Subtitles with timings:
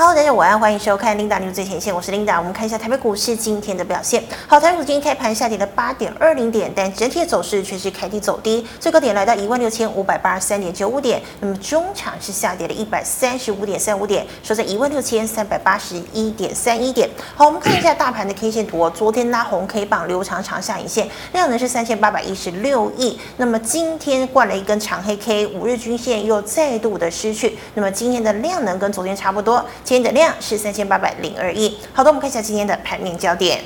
[0.00, 2.38] Hello，大家晚安，欢迎收看 Linda News 最前线，我是 Linda。
[2.38, 4.24] 我们看一下台北股市今天的表现。
[4.46, 11.20] 好，台北股今天开盘下跌了八点二零点，但整体的走势却是开低走低，最高点来到一万六千五百八十三点九五点。
[11.40, 17.06] 那么中场是下跌了一百三十五点三五点，收在一万六千三百八十一点三一点。
[17.36, 23.20] 好，我们看一下大盘的 K 线图，昨天拉红 K 棒留长长下影线，量能是三千八百一十六亿。
[23.36, 27.58] 那么今天灌了一根长黑 K，五日均线又再度的失去。
[27.74, 29.62] 那么今天的量能跟昨天差不多。
[29.90, 31.76] 今天的量是三千八百零二亿。
[31.92, 33.58] 好的，我们看一下今天的盘面焦点。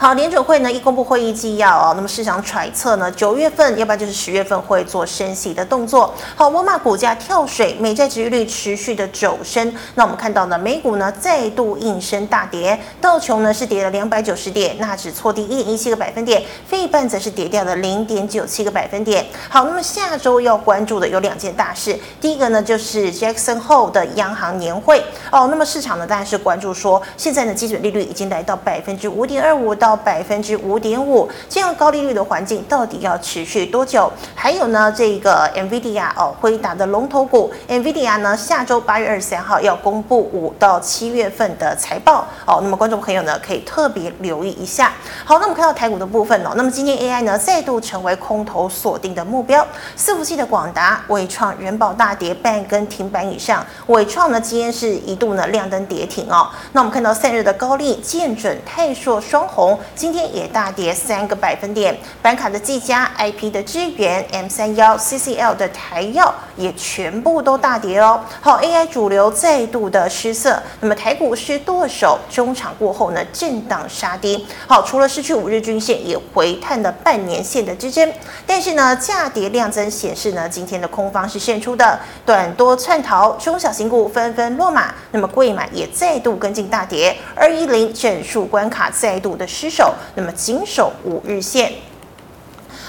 [0.00, 6.14] 好，联准会呢一公布会议纪要哦，那么市场揣测呢，九月份要不然就是十月份会做升息的动作。
[6.36, 9.74] 好，沃尔玛股价跳水，美债值利率持续的走升。
[9.96, 19.26] 那我们看到呢，美股呢再度应声大跌，道琼呢是跌了两百九十点，纳指挫低一点一七个百分点，费半则是跌掉了零点九七个百分点。
[19.48, 25.02] 好，那么下周要关注的有两件大事，第一个呢就是 Jackson Hole 的央行年会
[25.32, 29.87] 哦，那么市场呢当然是关注说，现在呢基准利率已经来到百分之五点二五到。
[29.88, 34.12] 到百分之五点五，这样高利率的环境到底要持续多久？
[34.34, 42.60] 还有呢，这个 NVIDIA 哦，辉达的龙头股 NVIDIA 呢，下周八月二十三号要公布五到七月份的财报哦。
[42.62, 44.92] 那么观众朋友呢，可以特别留意一下。
[45.24, 49.66] 好，那我们看到台股的部分哦，那么今天 AI 呢再度成为空头锁定的目标，
[49.96, 56.46] 伺服器的广达、伟创、仁宝大跌半根停板以上，伟创呢今天是一度呢亮灯跌停哦。
[56.72, 59.77] 那我们看到散热的高力、建准、泰硕双红。
[59.94, 68.20] 今天也大跌三个百分点，板卡的技嘉、IP 的支援、M 三幺、CCL 的台燿也全部都大跌哦。
[68.40, 74.44] 好，AI 主流再度的失色，那么台股是剁手，中场过后呢震荡杀低。
[74.66, 78.12] 好，除了失去五日均线，也回探了半年线的支撑，
[78.44, 89.67] 但是呢价跌量增显示呢今天的空方是胜出的，短多窜逃，中小型股纷纷落马，那么贵买也再度跟进大跌，二一零整数关卡再度的失。
[89.68, 91.72] 守，那么紧守五日线。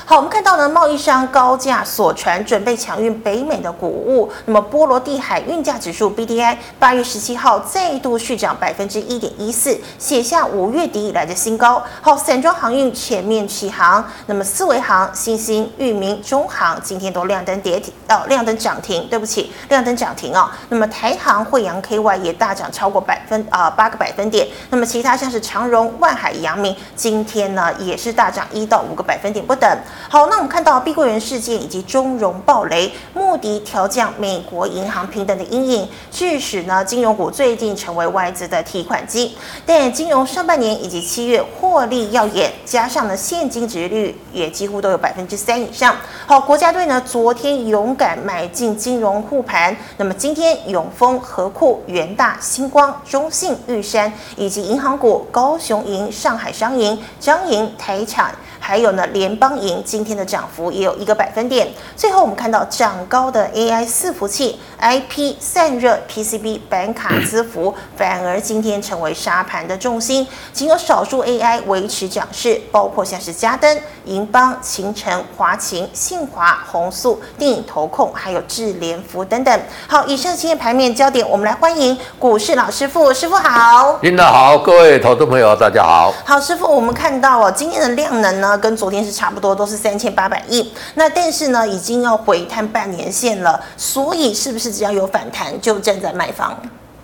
[0.10, 4.28] 好，我们看到呢，贸易商高价锁船，准备抢运北美的谷物。
[4.46, 11.84] 那么波罗的海运价指数 BDI 八月十七号再度续涨百分之一点一四，写下五月底以来的新高。
[12.02, 14.04] 好，散装航运全面启航。
[14.26, 19.08] 那么四维航、新兴、裕民、中航今天都亮灯跌停，哦，亮灯涨停。
[19.12, 20.50] 对不起，亮灯涨停哦。
[20.70, 24.48] 那么台航、慧洋 KY 也大涨超过百分啊八个百分点。
[24.72, 29.70] 那么其他像是长荣、万海、阳明，今天呢也是大涨一到五个百分点不等。
[30.08, 39.36] 好，那我们看到碧桂园事件以及中融暴雷，穆迪调降美国银行平等的阴影，致使呢金融股最近成为外资的提款机。
[39.66, 45.96] 但金融上半年以及七月获利耀眼，加上呢现金殖利率也几乎都有百分之三以上。
[46.26, 58.34] 好，国家队呢昨天勇敢买进金融护盘，那么今天永丰、和库、元大、星光、中信、玉山以及银行股高雄银、上海商银、彰银、台产。
[58.70, 61.68] 还有呢，联邦银今天的涨幅也有一个百分点。
[61.96, 70.28] 最后我们看到涨高的 AI 伺服器、IP 散热、PCB 板卡资服， 反而今天成为沙盘的重心。
[70.54, 73.76] 仅有少数 AI 维持涨势，包括像是嘉登、
[74.06, 79.60] 银邦、勤诚、华勤、信华、宏塑、电影投控，还有智联福等等。
[79.88, 83.98] 好，以上今天盘面焦点，我们来欢迎股市老师傅，师傅好。
[84.02, 86.14] 领导好，各位投资朋友大家好。
[86.24, 88.59] 好，师傅，我们看到哦，今天的量能呢？
[88.60, 90.72] 跟昨天是差不多，都是三千八百亿。
[90.96, 96.56] 那但是呢，已经要回探半年线了，所以是不是只要有反弹就站在卖方？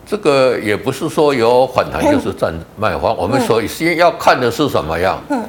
[0.07, 3.11] 这个也不是说有反弹就是站卖方。
[3.13, 5.19] 嗯、我们所以先要看的是什么样？
[5.29, 5.43] 嗯，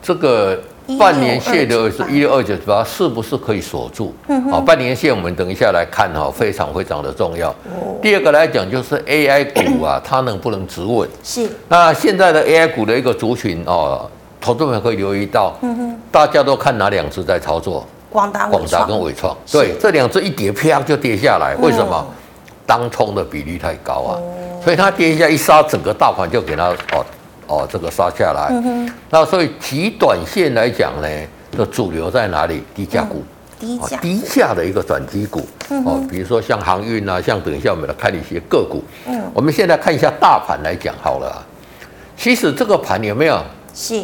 [0.00, 0.56] 这个
[0.96, 4.14] 半年线的是一六二九八，是不是可以锁住？
[4.28, 7.50] 嗯，好，半年线我们等一下来看哈，非常非常的重要。
[7.50, 11.08] 哦、第二个来讲就是 AI 股啊，它能不能止稳？
[11.24, 11.48] 是。
[11.68, 14.08] 那现在的 AI 股的一个族群哦。
[14.46, 15.52] 投资们可以留意到，
[16.12, 17.84] 大家都看哪两只在操作？
[18.08, 19.36] 广达、广达跟伟创。
[19.50, 21.56] 对，这两只一跌，啪就跌下来。
[21.56, 22.06] 为什么？
[22.64, 24.18] 当冲的比例太高啊，
[24.62, 27.06] 所以它跌一下一杀，整个大盘就给它哦
[27.46, 28.48] 哦这个杀下来。
[28.50, 31.08] 嗯那所以极短线来讲呢，
[31.56, 32.62] 的主流在哪里？
[32.74, 33.24] 低价股，
[33.58, 35.46] 低价低价的一个转机股
[35.84, 38.82] 哦，比如说像航运啊，像等一下我们来看一些个股。
[39.06, 41.28] 嗯，我们现在看一下大盘来讲好了。
[41.28, 41.44] 啊
[42.16, 43.38] 其实这个盘有没有？
[43.74, 44.02] 是。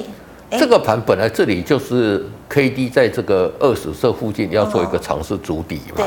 [0.58, 6.04] 这个盘本来这里就是 K D 在这个二十这附近要做一个尝试筑底嘛，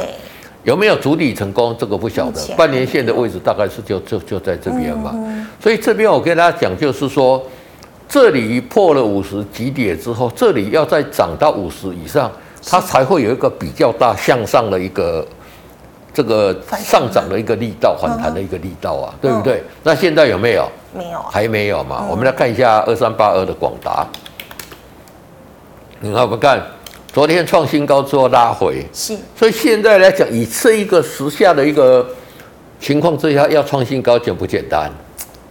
[0.63, 1.75] 有没有筑底成功？
[1.80, 2.42] 这个不晓得。
[2.56, 5.15] 半年线的位置大概是就就就在这边嘛，
[5.59, 7.44] 所以这边我跟大家讲就是说，
[8.07, 12.31] 这里破了五十几点之后，这里要再涨到五十以上，
[12.68, 15.25] 它才会有一个比较大向上的一个
[16.13, 19.63] 这个上涨的一个力道，反弹的一个力道啊，对不对？
[19.83, 20.69] 那现在有没有？
[20.95, 22.06] 没有，还没有嘛。
[22.09, 24.07] 我们来看一下二三八二的广达，
[26.00, 26.62] 你看我们看，
[27.12, 29.18] 昨天创新高之后拉回，是。
[29.36, 32.06] 所以现在来讲，以这一个时下的一个
[32.80, 34.92] 情况之下，要创新高简不简单？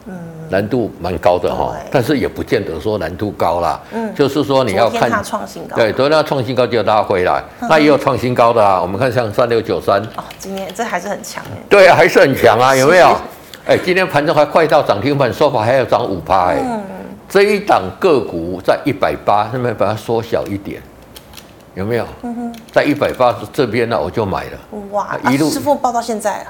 [0.07, 0.15] 嗯
[0.51, 3.81] 难度蛮高的哈，但是也不见得说难度高啦。
[3.93, 8.81] 嗯，就是说你要看创新高，对，昨天它创新高就拉回来，那也有创新高的啊。
[8.81, 11.57] 我们看像三六九三，哦，今天这还是很强哎。
[11.71, 13.17] 对啊，还是很强啊，有没有？
[13.67, 16.59] 哎，今天盘中还快到涨停板，收盘还要涨五趴哎。
[16.63, 16.83] 嗯，
[17.29, 20.81] 这一档个股在一百八，是不是把它缩小一点？
[21.75, 22.07] 有没有？
[22.23, 24.79] 嗯哼，在一百八这边呢，我就买了。
[24.91, 26.47] 哇，一路师傅抱到现在了。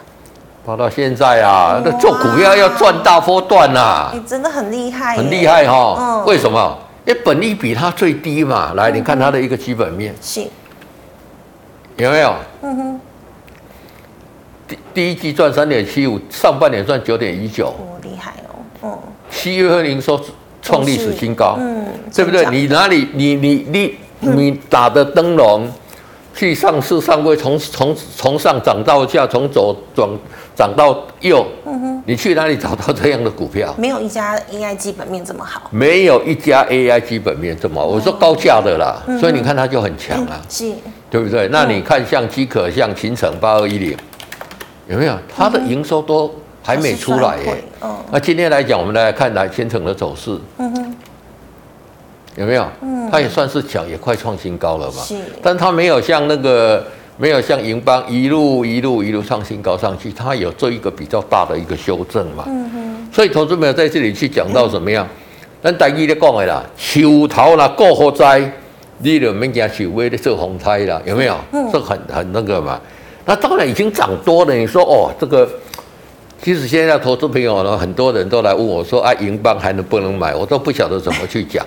[0.67, 4.11] 跑到现在啊，那做股票要赚大波段呐！
[4.15, 5.97] 你真的很厉害，很厉害哈。
[5.99, 6.79] 嗯，为什么？
[7.05, 8.73] 因为本利比它最低嘛。
[8.75, 10.41] 来，你看它的一个基本面，是，
[11.97, 12.35] 有没有？
[12.62, 13.00] 嗯哼。
[14.67, 18.56] 第第一季赚三点七五，上半年赚九点一九，哦，厉害哦。
[18.82, 18.99] 嗯。
[19.31, 20.19] 七月份营收
[20.65, 22.45] 创历史新高，嗯，对不对？
[22.51, 23.07] 你哪里？
[23.13, 25.69] 你你你你打的灯笼，
[26.35, 30.09] 去上市上柜，从从从上涨到下，从左转。
[30.57, 33.75] 涨到右，嗯哼，你去哪里找到这样的股票？
[33.77, 37.89] 没有一家 AI 基本面这么好，没有一家 AI 基本面这么好。
[37.89, 40.73] 我说高价的啦，所以你看它就很强啊，是，
[41.11, 41.49] 对不对？
[41.51, 43.97] 那你看像机可，像勤诚八二一零，
[44.87, 45.19] 有没有？
[45.37, 46.33] 它的营收都
[46.65, 47.63] 还没出来耶。
[48.11, 50.97] 那今天来讲，我们来看来勤诚的走势，嗯哼，
[52.37, 52.67] 有没有？
[52.81, 55.03] 嗯，它也算是强，也快创新高了嘛。
[55.03, 56.85] 是，但它没有像那个。
[57.17, 62.43] 没有像银邦一路一路一路创新高上去，它有做一个比较大的一个修正嘛。
[62.49, 63.09] 嗯哼。
[63.13, 65.07] 所以投资朋友在这里去讲到怎么样？
[65.63, 68.51] 咱大意的讲的啦，树头啦过火灾，
[68.99, 71.37] 你就免惊树尾的做红胎啦，有没有？
[71.53, 71.71] 嗯。
[71.73, 72.81] 这很很那个嘛。
[73.25, 74.53] 那当然已经涨多了。
[74.53, 75.49] 你说哦，这个
[76.44, 80.35] 其实现在投资朋友呢，很多人都来问我说啊，银邦还能不能买？
[80.35, 81.64] 我都不晓得怎么去讲。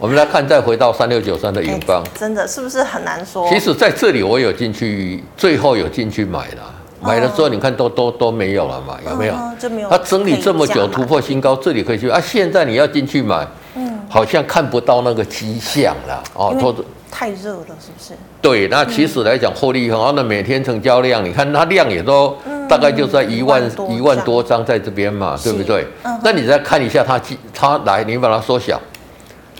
[0.00, 3.48] 我们来看，再回到三六九三的银邦，真的是不是很难说？
[3.48, 9.34] 其实在这里我有进去，最后有进去买了，买了之后你看都都都没有了嘛，有没有？
[9.60, 9.88] 就没有。
[9.88, 12.20] 它整理这么久突破新高，这里可以去啊。
[12.20, 13.46] 现在你要进去买，
[13.76, 16.52] 嗯，好像看不到那个迹象了哦。
[16.58, 16.74] 因为
[17.10, 18.14] 太热了，是不是？
[18.40, 22.36] 对，那其实来讲获利很好，那每天成交量，你看它量也都
[22.68, 25.86] 大概就在一万一万多张在这边嘛，对不对？
[26.22, 27.20] 那你再看一下它，
[27.52, 28.80] 它来，你把它缩小。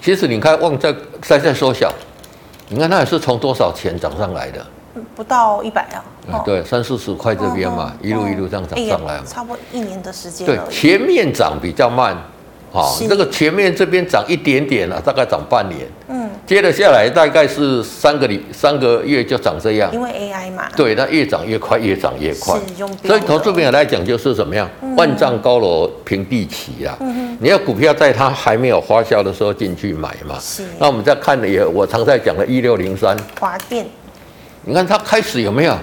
[0.01, 1.93] 其实你看，望在在在缩小，
[2.69, 4.65] 你看它也是从多少钱涨上来的？
[5.15, 6.05] 不到一百啊。
[6.33, 9.25] 嗯、对，三四十块这边嘛，一路一路这样涨上来嘛。
[9.27, 10.47] 差不多一年的时间。
[10.47, 12.17] 对，前面涨比较慢。
[12.73, 15.81] 好，这个前面这边涨一点点了，大概涨半年。
[16.09, 19.93] 嗯，接着下来大概是三个礼三个月就涨这样。
[19.93, 20.69] 因为 AI 嘛。
[20.77, 22.59] 对，它越涨越快，越涨越快。
[23.05, 24.69] 所以投资朋友来讲就是怎么样？
[24.97, 26.97] 万丈高楼平地起啊。
[27.01, 30.39] 嗯，你要股票在它还没有发酵的时候进去买嘛。
[30.41, 30.65] 是。
[30.79, 33.17] 那我们再看的也，我常在讲的，一六零三。
[33.41, 33.85] 华电。
[34.65, 35.75] 你看它开始有没有？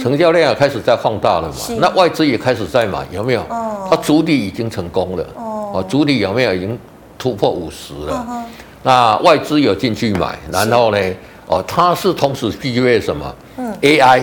[0.00, 1.54] 成交量也开始在放大了嘛？
[1.80, 3.40] 那外资也开始在买，有没有？
[3.42, 3.86] 哦。
[3.88, 5.24] 它主力已经成功了。
[5.34, 6.78] 哦，主力有没有已经
[7.18, 8.44] 突破五十了？
[8.82, 10.98] 那外资有进去买，然后呢？
[11.46, 13.34] 哦，它是同时具备什么？
[13.56, 14.22] 嗯，AI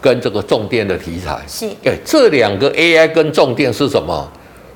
[0.00, 1.38] 跟这个重电的题材。
[1.46, 4.28] 是，哎，这两个 AI 跟重电是什么？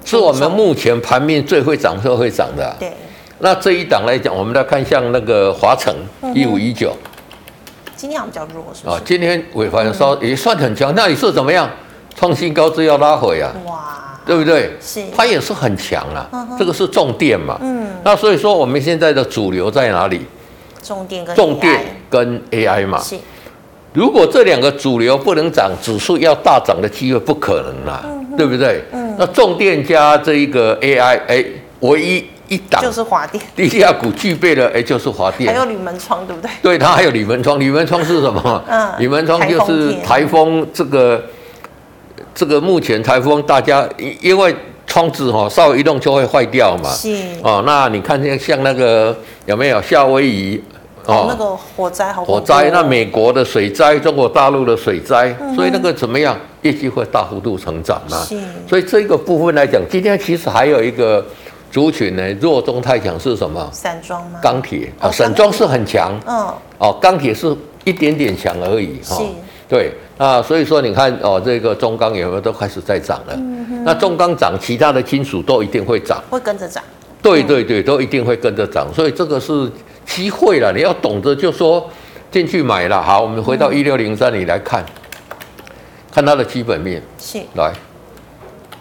[0.04, 2.74] 是我们目前盘面最会涨、最会涨的、啊。
[2.78, 2.92] 对。
[3.40, 5.94] 那这一档来讲，我们来看像那个华城
[6.34, 6.96] 一五一九，
[8.00, 8.94] 今天比较弱，是吧？
[8.94, 11.68] 啊，今天尾盘稍也算很强，那你是怎么样？
[12.16, 13.52] 创新高之要拉回啊？
[13.66, 14.18] 哇！
[14.24, 14.72] 对不对？
[14.80, 16.26] 是，它也是很强啊。
[16.58, 17.58] 这个是重电嘛。
[17.60, 17.88] 嗯。
[18.02, 20.22] 那所以说，我们现在的主流在哪里？
[20.82, 22.98] 重电跟 AI 重电跟 AI 嘛。
[23.02, 23.18] 是。
[23.92, 28.82] 如果这两个主流不能涨，指数要大涨的机会不可能啦，嗯、对不对？
[28.92, 29.14] 嗯。
[29.18, 31.44] 那重电加这一个 AI，哎，
[31.80, 33.42] 唯一一档就是华电。
[33.56, 35.50] 低价股具备了，哎，就是华电。
[35.50, 36.50] 还有铝门窗，对不对？
[36.60, 37.58] 对，它还有铝门窗。
[37.58, 38.62] 铝门窗是什么？
[38.68, 38.92] 嗯。
[38.98, 41.24] 铝门窗就是台风这个。
[42.32, 43.86] 这个目前台风，大家
[44.20, 44.54] 因为
[44.86, 46.88] 窗子哈稍微一动就会坏掉嘛。
[46.90, 47.14] 是。
[47.42, 49.14] 哦，那你看像像那个
[49.46, 50.62] 有没有夏威夷？
[51.06, 52.24] 哦，那个火灾好。
[52.24, 56.38] 火灾，那美国的水灾，中国大陆的水灾，嗯、所以那个怎么样？
[56.62, 58.18] 业绩会大幅度成长嘛。
[58.24, 58.38] 是。
[58.68, 61.24] 所以这个部分来讲，今天其实还有一个
[61.70, 63.68] 族群呢，弱中太强是什么？
[63.72, 64.40] 散装吗？
[64.42, 66.18] 钢铁啊，散装是很强。
[66.26, 66.52] 嗯。
[66.78, 68.98] 哦，钢铁是一点点强而已。
[69.02, 69.14] 是。
[69.68, 69.92] 对。
[70.18, 73.34] 啊，所以说你看哦，这个中钢有没有都开始在涨了？
[73.84, 76.84] 那中钢涨，其他的金属都一定会涨，会跟着涨。
[77.22, 79.70] 对对对，都一定会跟着涨，所以这个是
[80.04, 80.70] 机会了。
[80.74, 81.88] 你要懂得就说
[82.30, 83.02] 进去买了。
[83.02, 84.84] 好，我们回到一六零三，你来看，
[86.12, 87.72] 看它的基本面，是来，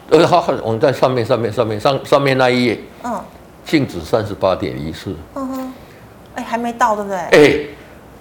[0.09, 3.19] 呃，好，我们在上面上面上面上上面那一页，嗯，
[3.65, 5.73] 净值三十八点一四，嗯哼，
[6.35, 7.17] 哎，还没到对不对？
[7.17, 7.59] 哎，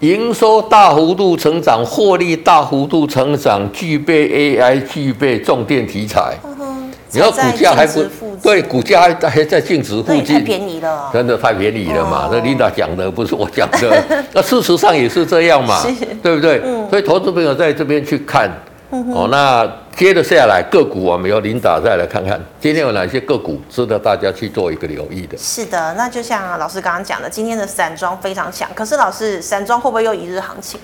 [0.01, 6.37] 营收大幅度成长，获利大幅度成长，具备 AI，具备重电题材。
[6.45, 6.75] 嗯哼。
[7.11, 8.05] 你要股价还不
[8.43, 12.29] 对，股价还还在净值附近，太便宜了，真的太便宜了嘛？
[12.31, 14.05] 那 Linda 讲的不是我讲的，
[14.35, 15.83] 那事实上也是这样嘛，
[16.23, 16.61] 对不对？
[16.91, 18.51] 所以投资朋友在这边去看，
[18.91, 25.37] 哦，那接着下来个股我们由 Linda 再来看看，今天有哪些个股值得大家去做一个留意的？
[25.37, 30.81] 是的，那就像老师刚刚讲的，今天的散装非常强，可是老师散装会不会又一日行情？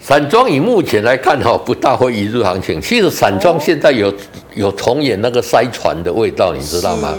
[0.00, 2.80] 散装以目前来看哈，不大会一日行情。
[2.80, 4.12] 其实散装现在有
[4.54, 7.12] 有重演那个塞船的味道，你知道吗？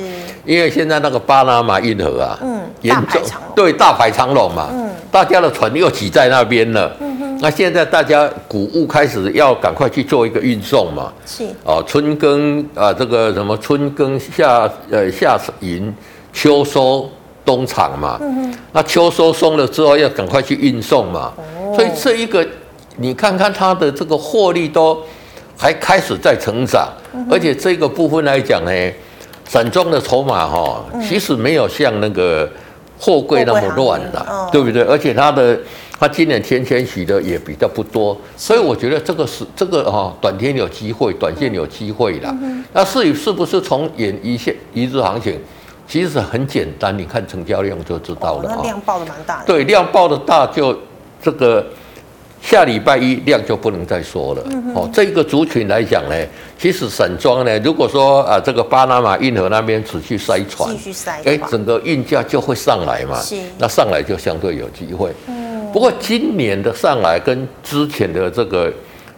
[0.46, 3.22] 因为现在那个巴拿马运河啊，嗯，严重
[3.54, 11.46] 对大排长龙嘛，嗯，大家的船又挤在那边了，嗯哼，那现在大家谷物开始要赶快去做一个运送嘛，是。
[11.64, 15.94] 哦，春耕啊，这个什么春耕夏呃夏耘
[16.34, 17.10] 秋收
[17.46, 22.46] 冬藏嘛，嗯哼，那秋收松了之后要赶快去运送嘛，哦，所以这一个。
[23.00, 25.00] 你看看它的这个获利都
[25.56, 26.90] 还开始在成长，
[27.30, 28.72] 而且这个部分来讲呢，
[29.46, 32.50] 散装的筹码哈，其实没有像那个
[33.00, 34.82] 货柜那么乱了，对不对？
[34.84, 35.58] 而且它的
[36.00, 42.36] 它今年天天洗的也比较不多，所以我觉得这个是这个哈，短天有机会，短线有机会了。
[42.74, 45.40] 那至于是不是从演一线一日行情，
[45.88, 48.56] 其实很简单，你看成交量就知道了。
[48.56, 49.46] 那量爆的蛮大的。
[49.46, 50.78] 对，量爆的大就
[51.22, 51.66] 这个。
[52.42, 54.44] 下礼拜一量就不能再说了。
[54.74, 56.16] 哦，这个族群来讲呢，
[56.58, 63.20] 其实散装呢，如果说啊，这个巴拿马运河那边持续塞船，继续塞，哎，整个运价就会上来嘛。
[63.20, 65.12] 是，那上来就相对有机会。
[65.28, 65.70] 嗯。
[65.74, 68.72] 不过今年的上来跟之前的这个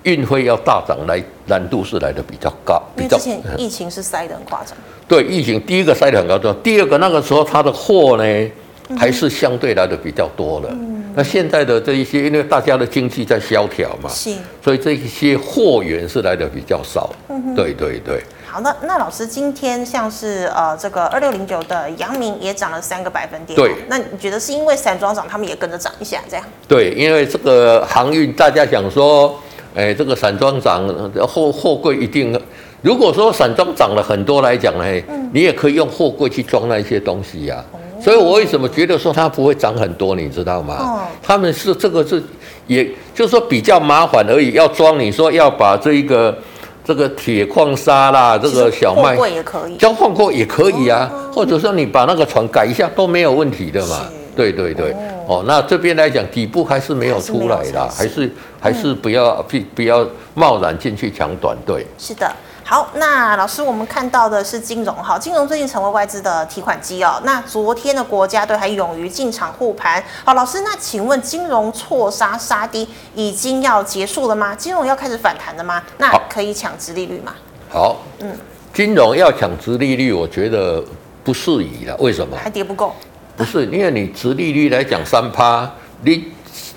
[0.03, 3.17] 运费要大涨来难度是来的比较高，比较。
[3.17, 4.75] 之前疫情是塞得很夸张。
[5.07, 8.51] 对，疫情第一个塞得很夸张，第二个那个时候它的货呢，
[8.97, 10.69] 还是相对来的比较多的。
[10.71, 10.98] 嗯。
[11.19, 14.33] 那现在的这一些，因为大家的经济在萧条嘛，是，
[14.63, 17.13] 所以这一些货源是来的比较少。
[17.27, 18.23] 嗯哼，对对对。
[18.47, 23.53] 好的，那老师今天像是呃这个二六零九的阳明也涨了三个百分点。
[23.53, 26.45] 对，那你觉得是因为散装涨，他们也跟着涨一下这样？
[26.69, 29.37] 对，因为这个航运大家想说，
[29.75, 30.87] 哎，这个散装涨，
[31.27, 32.41] 货货柜一定，
[32.81, 37.88] 如果说散装涨了很多来讲呢，嗯、你也可以用货柜去装那一些东西呀、啊。
[38.01, 40.75] 所以，我为什么觉得说它不会涨很多，你知道吗？
[40.79, 42.21] 哦，他们是这个是，
[42.67, 44.51] 也就是说比较麻烦而已。
[44.51, 46.37] 要装，你说要把这一个
[46.83, 51.11] 这个铁矿砂啦，这个小麦，货柜也可以，交换过也可以啊。
[51.33, 54.07] 或者说你把那个船改一下都没有问题的嘛。
[54.35, 54.95] 对对对。
[55.27, 61.55] 哦，那这边来讲底部还是没有出来的，还是还是不要不不要贸然进去抢短。
[61.65, 62.31] 对，是的。
[62.69, 67.19] 好，那老师，我们看到的是金融，好，金融最近成为外资的提款机哦。
[67.23, 70.03] 那昨天的国家队还勇于进场护盘。
[70.23, 74.53] 好，老师，那请问金融错杀杀低已经要结束了吗？
[74.53, 75.81] 金融要开始反弹了吗？
[75.97, 77.33] 那可以抢殖利率吗？
[77.71, 78.37] 好，嗯，
[78.71, 80.79] 金融要抢殖利率，我觉得
[81.23, 81.97] 不适宜了。
[81.97, 82.37] 为什么？
[82.37, 82.93] 还跌不够？
[83.35, 85.67] 不是，因为你殖利率来讲三趴，
[86.03, 86.25] 你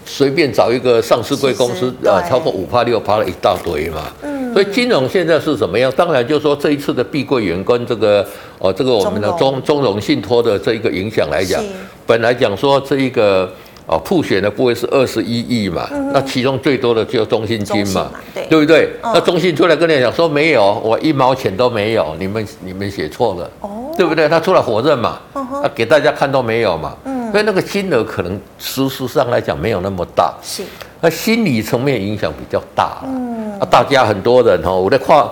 [0.06, 4.04] 随便找一个上市贵公司 啊，超过五趴六趴了一大堆嘛。
[4.22, 4.31] 嗯。
[4.52, 5.92] 所以金融现在是怎么样？
[5.96, 8.26] 当然就是说这一次的碧桂园跟这个
[8.58, 11.62] 哦，这个我们的中中融信托的这一个影响来讲，
[12.06, 13.52] 本来讲说这一个
[13.92, 18.58] 哦，普选的部位是二十一亿嘛，那其中最多的就中信金嘛，对。
[18.58, 18.90] 不对？
[19.02, 23.78] 那中信出来跟你讲说没有，我一毛钱都没有，你们你们写错了，哦。
[23.94, 24.26] 对不对？
[24.26, 27.30] 他出来否认嘛，他给大家看都没有嘛，嗯。
[27.30, 30.62] 所以那个金额可能事实上来讲没有那么大，是。
[31.02, 35.28] 那心理层面影响比较大了，嗯，啊，大家很多人哈，我在看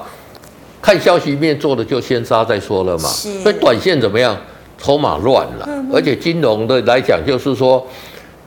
[0.83, 4.37] 看消息面做的就先杀再说了嘛，是，所以短线怎么样，
[4.77, 7.87] 筹码乱了，嗯、而且金融的来讲就是说。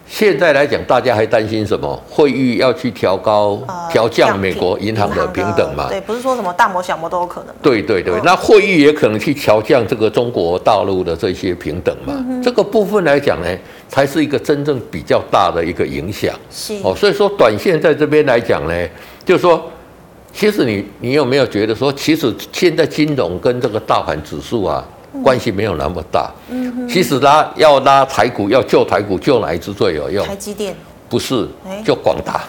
[0.05, 1.99] 现在来讲，大家还担心什么？
[2.09, 5.87] 会议要去调高、调降美国银行的平等嘛？
[5.89, 7.55] 对，不是说什么大摩、小摩都有可能。
[7.61, 12.13] 对对对，那会议也可能去调降这个中国大陆的这些平等嘛？
[12.43, 13.47] 这个部分来讲呢，
[13.87, 16.35] 才是一个真正比较大的一个影响。
[16.51, 18.87] 是哦，所以说短线在这边来讲呢，
[19.25, 19.63] 就是说，
[20.31, 24.85] 其实你你有没有觉得说，其实现在金融跟这个大盘指数啊？
[25.21, 30.25] 关系没有那么大，嗯，其实拉要拉台股，要救台股，救哪一支最有用？
[30.25, 30.75] 台积电
[31.07, 31.47] 不是，
[31.85, 32.41] 就广达。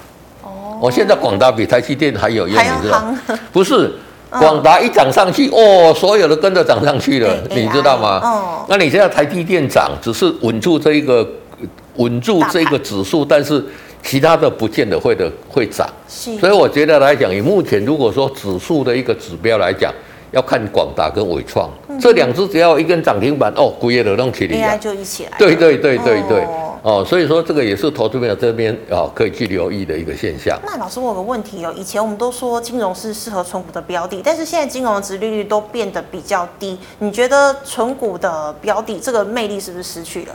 [0.43, 3.05] 哦，我现在广达比台积电还有用，你知道？
[3.53, 3.93] 不是，
[4.31, 8.21] 广达一涨上去，哦，所有的跟着涨上去了，你知道吗？
[8.25, 11.29] 哦，那你现在台积电涨，只是稳住这一个
[11.97, 13.63] 稳住这个指数，但是
[14.03, 15.87] 其他的不见得会的会涨。
[16.09, 19.93] 是，所以我觉得来讲，以目前如果说指数的一个指标来讲，
[20.35, 25.39] 要看广达跟纬创、嗯、这两只，只要一根涨停板，哦，股业的动起来，AI 就一起来。
[25.39, 26.43] 对对对对对。
[26.45, 30.61] 哦哦，所以说这个也是投资朋友这边啊可以去留意的一个现象。
[30.67, 40.35] 那老师，我有个问题哦，以前我们都说金融是适合存股的标的，但是现在金融的殖利率都变得比较低，你觉得存股的标的这个魅力是不是失去了？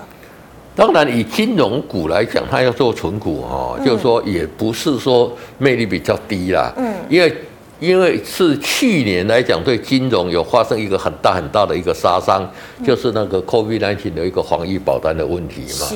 [0.75, 7.32] 当然，以金融股来讲，它要做存股哦，嗯、就是说也不是说魅力比较低啦，嗯，因为。
[7.79, 12.45] 因为是去年来讲，对金融有发生一个很大很大的一个杀伤，
[12.86, 15.88] 就是那个 COVID-19 的一个防疫保单的问题嘛，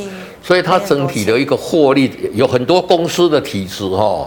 [0.41, 4.25] 所以它整体的一个获利有很多公司的体质哈，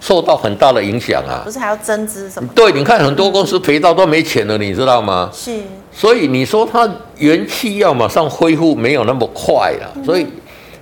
[0.00, 1.42] 受到很大的影响啊。
[1.44, 2.48] 不是还要增资什么？
[2.54, 5.28] 对，你看很多公司赔到都没钱了，你知道吗？
[5.32, 5.60] 是。
[5.92, 10.26] 所以你说它元气要马上恢复没有那么快了，所以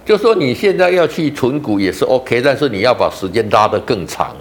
[0.05, 4.37] 就说你现在要去存股也是 OK，但是你要把时间拉得更长。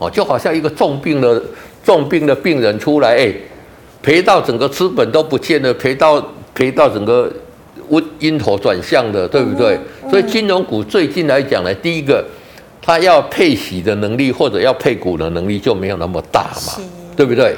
[0.00, 1.40] 哦，就好像一个重病的
[1.84, 3.32] 重病的病人出来，哎，
[4.02, 6.20] 赔到整个资本都不见了，赔到
[6.54, 7.30] 赔到整个
[7.90, 9.78] 晕晕头转向的，对不对？
[10.08, 12.24] 所以金融股最近来讲呢，第一个，
[12.80, 16.82] 它要配息的能力或者要配股的能力就没有那么大嘛，
[17.14, 17.54] 对不对？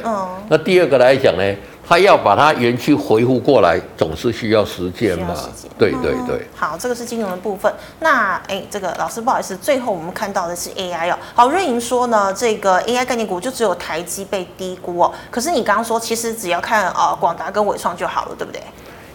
[0.48, 1.44] 那第二个来讲呢？
[1.88, 5.34] 他要把它元气恢复过来，总是需要时间嘛。
[5.78, 6.46] 对对对。
[6.54, 7.72] 好，这个是金融的部分。
[8.00, 11.18] 那哎，这个老师不好意思，最后我们看到的是 AI 哦。
[11.34, 15.12] 好，瑞银说呢，这个 AI 概念股就只有台积被低估哦。
[15.30, 18.62] 可是你刚刚说，其实只要看呃广达跟纬创就好了，对不对？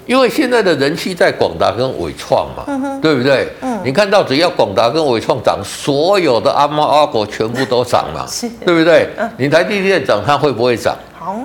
[0.06, 3.52] 因为现在的人气在广达跟纬创嘛，嗯，对不对？
[3.62, 3.78] 嗯。
[3.84, 9.10] 你看到只要广达跟纬创涨，所有的阿猫阿狗全部都涨嘛， 是，对不对？
[9.18, 9.30] 嗯。
[9.38, 10.96] 你台积电涨，它会不会涨？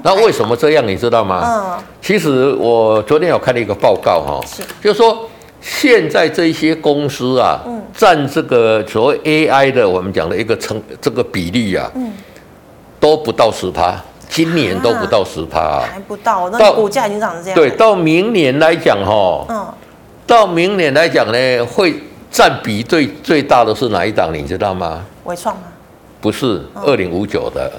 [0.02, 0.86] 那为什么这样？
[0.86, 1.42] 你知道吗？
[1.46, 5.28] 嗯，其实我昨天有看了一个报告哈，是，就是说
[5.60, 12.12] 现在这些公司啊，嗯，占这个所谓 AI 的我们讲的一个成这个比例啊，嗯，
[12.98, 13.94] 都不到十趴，
[14.28, 17.56] 今年都不到十趴，还不到，那股价已经涨成这样。
[17.56, 19.66] 对，到明年来讲哈，嗯，
[20.26, 21.94] 到明年来讲呢，会
[22.30, 24.32] 占比最最大的是哪一档？
[24.32, 25.04] 你知道吗？
[25.24, 25.62] 伟创吗？
[26.20, 27.70] 不是，二零五九的。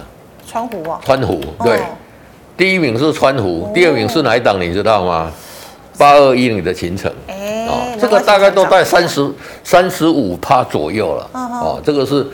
[0.53, 1.81] 川湖啊，川湖对，
[2.55, 4.61] 第一名是川湖，第二名是哪一档？
[4.61, 5.31] 你知道吗？
[5.97, 9.27] 八二一零的行程，哦，这个大概都在三十
[9.63, 12.25] 三十五趴左右了，哦，这个是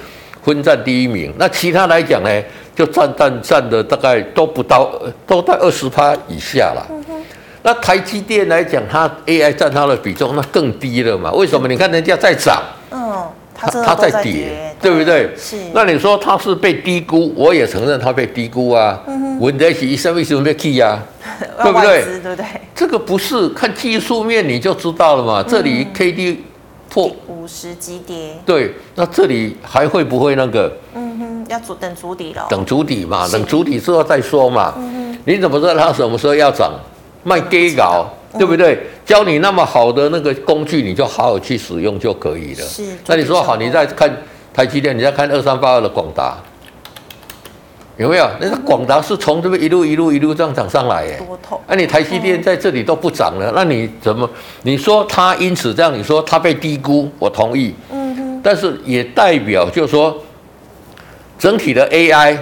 [0.44, 1.34] 分占第一名。
[1.38, 2.30] 那其他来讲呢，
[2.76, 4.92] 就占占占的大概都不到，
[5.26, 6.86] 都在二十趴以下了。
[7.62, 11.32] 那台积电来讲，它 AI 占它的比重那更低了嘛？
[11.32, 11.68] 为什么？
[11.68, 12.79] 你看人家在涨，嗯，
[13.60, 14.66] 它它在跌。
[14.82, 15.30] 对不对？
[15.36, 15.58] 是。
[15.74, 18.98] 那你说它是被低估，我也承认它被低估啊。
[19.42, 21.04] 稳在起，什么为什么被 key 啊？
[21.62, 22.02] 对不对？
[22.22, 22.46] 对不对？
[22.74, 25.44] 这个不是看技术面你就知道了嘛。
[25.46, 26.44] 这里 K D
[26.90, 28.36] 破五十级跌。
[28.46, 30.72] 对，那这里还会不会那个？
[30.96, 32.48] 嗯哼，要等等筑底了。
[32.50, 34.74] 等主底嘛，等主底之后再说嘛。
[34.78, 35.18] 嗯哼。
[35.26, 36.72] 你怎么知道它什么时候要涨？
[37.24, 38.80] 卖给搞，对不对？
[39.06, 42.66] 教你那么好的那个工具，你就好好去使用就可以了。
[42.66, 42.84] 是。
[43.08, 44.12] 那你说好，你再看。
[44.52, 46.36] 台积电，你再看二三八二的广达，
[47.98, 48.28] 有没有？
[48.42, 51.62] 那个广达是从这边一路一路一路这样涨上来，哎，多头。
[51.68, 54.30] 那你台积电在这里都不涨了，那你怎么？
[54.64, 55.98] 你说它因此这样？
[55.98, 57.74] 你说它被低估，我同意。
[57.92, 58.42] 嗯哼。
[58.44, 60.18] 但是也代表就是说，
[61.38, 62.38] 整体的 AI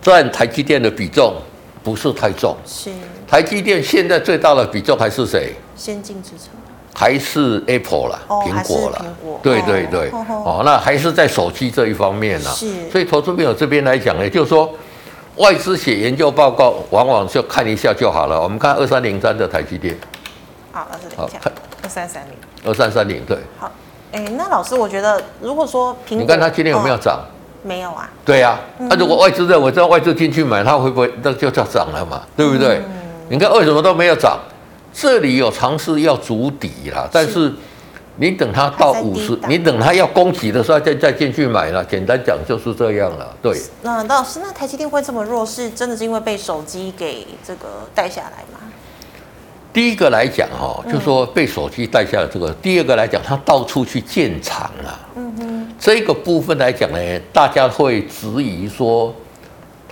[0.00, 1.34] 占台积电的比重
[1.82, 2.54] 不是太重。
[2.64, 2.90] 是。
[3.26, 5.52] 台积电现在最大的比重还是谁？
[5.76, 6.50] 先进制程。
[6.98, 9.04] 还是 Apple 啦，苹果啦，
[9.42, 12.48] 对对对，哦，那还是在手机这一方面呢。
[12.48, 14.72] 是，所以投资朋友这边来讲呢，就是说
[15.36, 18.40] 外资写研究报告，往往就看一下就好了。
[18.40, 19.94] 我们看二三零三的台积电。
[20.72, 22.32] 好，二三零三，二三三零。
[22.64, 23.36] 二三三零，对。
[23.58, 23.70] 好，
[24.12, 27.20] 哎，那老师，我觉得如果说苹果，你看它今天有没有涨？
[27.62, 28.08] 没有啊。
[28.24, 32.22] 对呀，那如果外资认为这外资进去买，它会不会那就叫涨了嘛？
[32.34, 32.80] 对不对？
[33.28, 34.38] 你看为什么都没有涨？
[34.92, 37.52] 这里有尝试要筑底啦，但是
[38.16, 41.84] 你等它到五十，你等它要攻击的时候再再进去买了。
[41.84, 43.36] 简单讲就是这样了。
[43.42, 48.60] 对，那老师，那台积电会这么弱，是真的是因为被手机给这个带下来吗？
[49.70, 52.48] 第一个来讲哈，就说被手机带下来这个。
[52.48, 54.98] 嗯、第二个来讲，它到处去建厂了。
[55.14, 56.98] 嗯哼，这个部分来讲呢，
[57.34, 59.14] 大家会质疑说，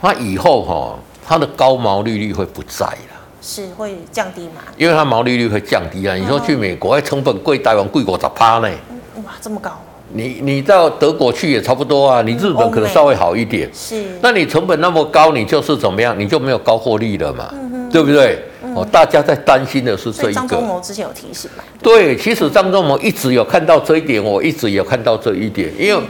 [0.00, 3.03] 它以后哈，它的高毛利率会不在了。
[3.46, 4.62] 是会降低嘛？
[4.78, 6.14] 因为它毛利率会降低啊！
[6.14, 8.68] 你说去美国，成本贵，台湾贵过十趴呢？
[9.16, 9.78] 哇，这么高！
[10.14, 13.68] 你你到德国去也差不多啊，你日本可能稍微好一点。
[13.74, 16.18] 是，那你成本那么高，你就是怎么样？
[16.18, 17.52] 你就没有高获利了嘛？
[17.92, 18.42] 对不对？
[18.74, 20.40] 哦，大家在担心的是这一个。
[20.40, 21.62] 张忠谋之前有提醒嘛？
[21.82, 26.02] 对，其实张忠谋一直有看到这一点，我一直有看到这一点，因为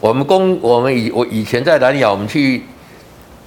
[0.00, 2.62] 我们公我们以我以前在南亚，我们去。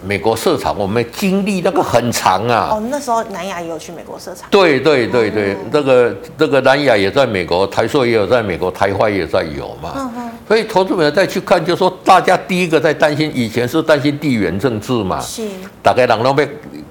[0.06, 2.70] 美国设厂，我们经历那个很长啊。
[2.72, 4.48] 哦，那时候南亚也有去美国设厂。
[4.52, 9.94] 对对对对，嗯、这个这个南亚也在美国，台塑也有在美国，台化也在有嘛。
[9.96, 10.30] 嗯哼。
[10.48, 15.20] 所以投资者再去看，就说大家第一个在担心，以前是担心地缘政治嘛。
[15.20, 15.48] 是。
[15.82, 16.48] 大概两都被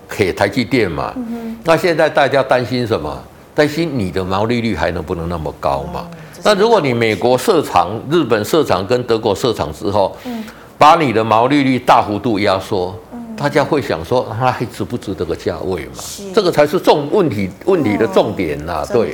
[0.09, 1.12] 给台积电嘛。
[1.16, 1.57] 嗯哼。
[1.64, 3.16] 那现在大家担心什么？
[3.55, 6.07] 担心你的毛利率还能不能那么高嘛？
[6.12, 10.45] 嗯、那如果你美国设厂、日本设厂跟德国设厂之后，嗯。
[10.79, 12.95] 把你的毛利率大幅度压缩，
[13.37, 15.93] 大家会想说，它还值不值这个价位嘛？
[16.01, 18.87] 是这个才是重问题问题的重点呐、啊。
[18.91, 19.12] 嗯、对，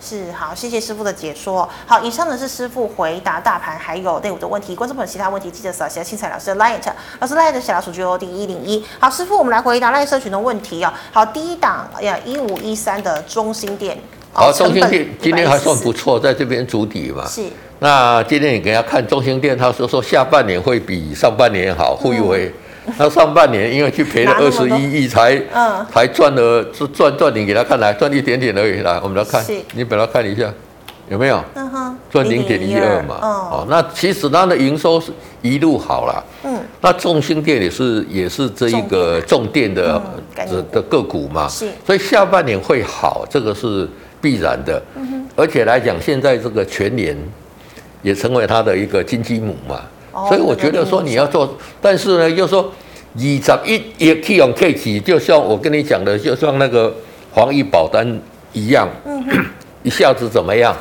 [0.00, 1.68] 是好，谢谢师傅的解说。
[1.86, 4.74] 好，以上呢是师傅回答大盘还有内股的问题。
[4.74, 6.80] 观众朋友其他问题记得扫一下青彩老师的 Light，
[7.20, 8.84] 老师 Light 的小老鼠 G O D 一零一。
[8.98, 10.92] 好，师傅，我们来回答 Light 社群的问题哦。
[11.12, 13.98] 好，第一档呀，一五一三的中心店。
[14.32, 17.26] 好，中心店今天还算不错，在这边筑底嘛。
[17.26, 17.44] 是。
[17.82, 22.48] 那今天你给大家看中兴电，他说说下半年会比上半年好，会不会？
[22.96, 28.82] 他上半年因为去赔了二十一亿，才嗯，才赚了是赚赚点给他看来，赚一点点而已。
[28.82, 30.48] 来，我们来看，你本来看一下
[31.08, 31.44] 有没有？
[31.56, 33.18] 嗯哼，赚零点一二嘛。
[33.20, 36.24] 哦，那其实它的营收是一路好了。
[36.44, 36.60] 嗯。
[36.80, 40.00] 那中兴电也是也是这一个重电的
[40.36, 41.48] 的的个股嘛。
[41.48, 41.68] 是。
[41.84, 43.88] 所以下半年会好，这个是。
[44.22, 44.80] 必然的，
[45.34, 47.16] 而且来讲，现在这个全联
[48.02, 49.80] 也成为他的一个金鸡母嘛，
[50.28, 52.60] 所以我觉得说你要做，但是呢，又说
[53.14, 56.92] 二十一也可以用 K 起，就像我跟你讲的，就像那个
[57.32, 58.20] 防疫保单
[58.52, 58.88] 一样，
[59.82, 60.76] 一下子怎么样？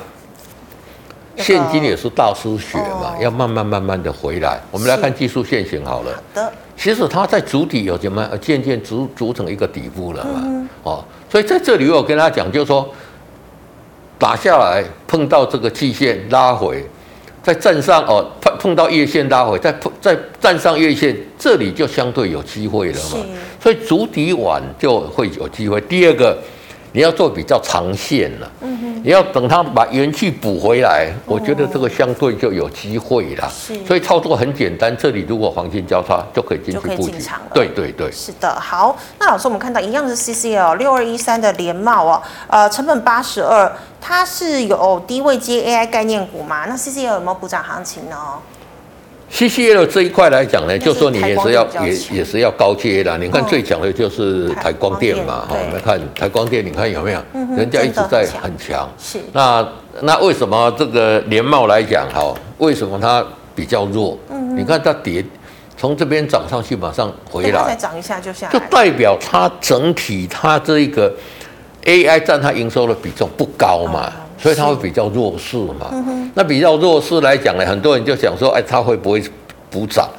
[1.38, 4.60] 现金也是大失血嘛，要慢慢慢慢的回来。
[4.71, 8.27] 我们来看技术线型好了，好的，其实它在主体有什么？
[8.41, 12.89] 渐渐组组成一个底部了嘛，哦，所以在这里我跟他讲，就是说。
[14.19, 16.86] 打下来碰到这个季线拉回，
[17.43, 23.17] 再站上哦，碰碰到月线拉回，再碰再站上月线，这里就相对有机会了嘛。
[23.62, 25.80] 所以足底晚就会有机会。
[25.82, 26.38] 第二个。
[26.93, 33.49] 你要做比较长线了，嗯哼，你要等它把元气补回来，我觉得这个相对就有机会了。
[33.49, 37.17] 是，所以操作很简单，这里如果黄金交叉就可以进去布局。
[37.54, 38.54] 对对对，是的。
[38.60, 46.65] 好，那老师，我们看到一样是 CCL 六二一三的联帽哦，呃，成本八十二，它是有低位接 AI 概念股嘛？
[46.65, 48.17] 那 CCL 有没有补涨行情呢
[49.32, 53.17] ？C C L 这一块来讲呢，就说你也是要也也是要高阶的。
[53.17, 57.20] 你看最强的就是台光电嘛，哈，我们看台光电，你看有没有？
[57.56, 58.88] 人家一直在很强。
[59.00, 59.20] 是。
[59.32, 59.67] 那
[60.02, 64.17] 那为什么这个联茂来讲，哈，为什么它比较弱？
[64.30, 64.58] 嗯。
[64.58, 65.24] 你看它跌，
[65.78, 71.12] 从这边涨上去，马上回来，再涨一下就下来，就代表它整体它这一个
[71.86, 74.12] A I 占它营收的比重不高嘛。
[74.41, 79.21] 所以它会比较弱势嘛，嗯、那比较弱势来讲呢，很多人就想说，哎，它会不会
[79.69, 80.10] 补涨？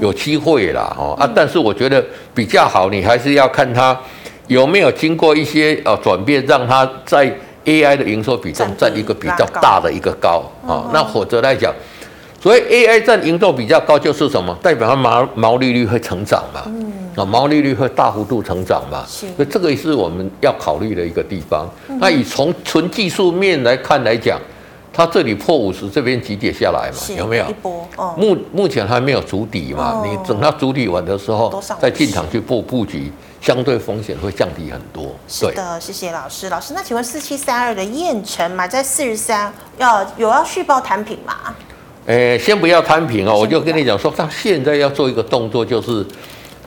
[0.00, 2.02] 有机会啦，哦、嗯、啊，但是我觉得
[2.34, 3.94] 比较好，你还是要看它
[4.46, 7.26] 有没有经过一些呃转变，让它在
[7.66, 11.74] AI 的营收比重占一个比较大的一个高啊、哦，那否则来讲。
[12.40, 14.56] 所以 AI 占营收比较高，就是什么？
[14.62, 16.62] 代表它毛毛利率会成长嘛？
[16.66, 19.04] 嗯，啊，毛利率会大幅度成长嘛？
[19.08, 21.68] 是，所以这个也是我们要考虑的一个地方。
[21.88, 24.38] 嗯、那以从纯技术面来看来讲，
[24.92, 27.14] 它这里破五十，这边急跌下来嘛？
[27.16, 27.46] 有没有？
[27.48, 28.14] 一波哦。
[28.16, 30.02] 目目前还没有筑底嘛？
[30.02, 35.14] 哦、你等它筑底完的时候，再进场去布布局，相对风险会降低很多。
[35.26, 36.48] 是的，谢谢老师。
[36.50, 41.54] 老师，那请问四七三二的燕城买在四十三，要有要续报摊平吗？
[42.06, 46.04] 诶，先不要摊平哦，我就跟你讲说，他现在要做一个动作，就是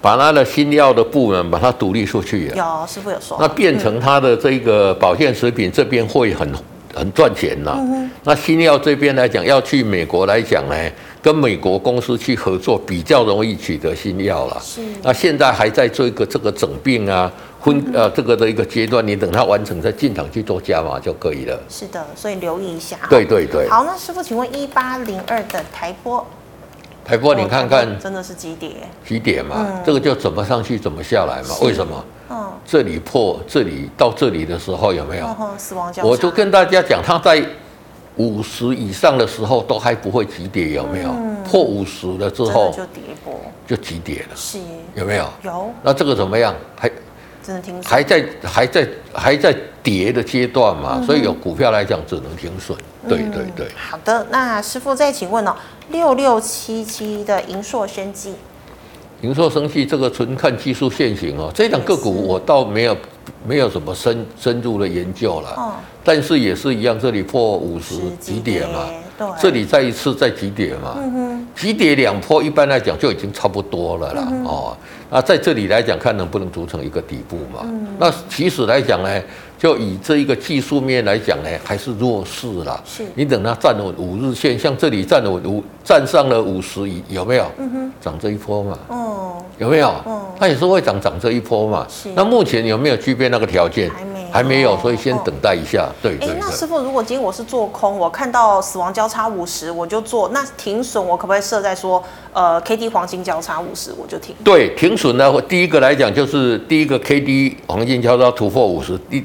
[0.06, 2.46] 把他的新药的部门把它独立出去。
[2.56, 6.48] 有师傅有说，那变成他的这个保健食品这边会很
[6.94, 7.74] 很赚钱呐。
[7.80, 10.76] 嗯、那新药这边来讲，要去美国来讲呢，
[11.24, 14.62] 跟美国公司去合作比较容易取得新药了。
[14.62, 14.80] 是。
[15.02, 17.32] 那现在还在做一个这个整病啊。
[17.66, 21.60] 分呃，这个的一个阶段，你等它完成再进场去做加码就可以了。
[21.68, 22.96] 是的，所以留意一下。
[23.10, 23.68] 对对对。
[23.68, 26.24] 好，那师傅，请问一八零二的台波，
[27.06, 28.72] 台波你看看，真的是急跌，
[29.08, 31.56] 急跌嘛，嗯、这个就怎么上去怎么下来嘛？
[31.62, 32.04] 为什么？
[32.32, 35.28] 嗯，这里破，这里到这里的时候有没有？
[35.40, 36.10] 嗯、死亡交叉。
[36.10, 37.46] 我就跟大家讲，它在
[38.18, 41.10] 五十以上的时候都还不会急跌，有没有？
[41.10, 44.36] 嗯、破五十了之后就跌一波，就急跌了。
[44.36, 44.58] 是，
[44.96, 45.30] 有没有？
[45.44, 45.70] 有。
[45.84, 46.56] 那这个怎么样？
[46.76, 46.92] 还？
[47.84, 52.78] 还在还在还在跌的阶段嘛，嗯、所以有股票来讲只能停损。
[53.08, 53.72] 对对对、嗯。
[53.92, 55.56] 好的，那师傅再请问哦，
[55.90, 58.34] 六六七七的银硕生技，
[59.22, 62.98] 银硕生技这个纯看技术线型哦，这两个股我倒没有
[63.48, 65.50] 没有什么深深入的研究了。
[65.56, 68.88] 哦，但是也是一样，这里破五十几点嘛。
[69.18, 74.28] 对这里再一次再急跌嘛，嗯、哼急跌两波，一般来讲就已经差不多了啦。
[74.30, 74.76] 嗯、哦，
[75.10, 77.62] 那在这里来讲，看能不能组成一个底部嘛。
[77.64, 79.22] 嗯、那其实来讲呢，
[79.58, 82.82] 就以这一个技术面来讲呢，还是弱势啦。
[82.86, 87.50] 是，你等它站稳五日线，像这里站稳五，站上了五十一，有没有？
[87.58, 88.80] 嗯哼，涨这一波嘛。
[88.90, 89.88] 哦，有没有？
[90.04, 91.86] 哦，它也是会涨涨这一波嘛。
[91.90, 93.90] 是，那目前有没有具备那个条件？
[93.90, 95.84] 还没有，所以先等待一下。
[95.84, 96.38] 哦、对对，对。
[96.40, 100.30] 那师傅，如果今天我是做空，我看到死亡交叉五十，我就做。
[100.30, 104.36] 那停损我可不可以设在说，呃，K D 黄金交叉五十，我就停？
[104.44, 109.24] 对，停损呢，第一个来讲就是第一个 K D 黄金交叉突破五十，第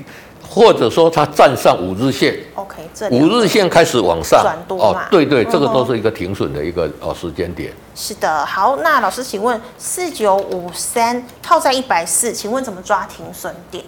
[0.49, 2.37] 或者说它站上五日线。
[2.55, 5.05] OK，这五日线开始往上转多嘛？
[5.05, 7.73] 哦，对对，这个都是一个停损的一个哦时间点。
[7.95, 13.85] 是的，好，那老师，请问四九五三套在一百四，请问怎么抓停损点？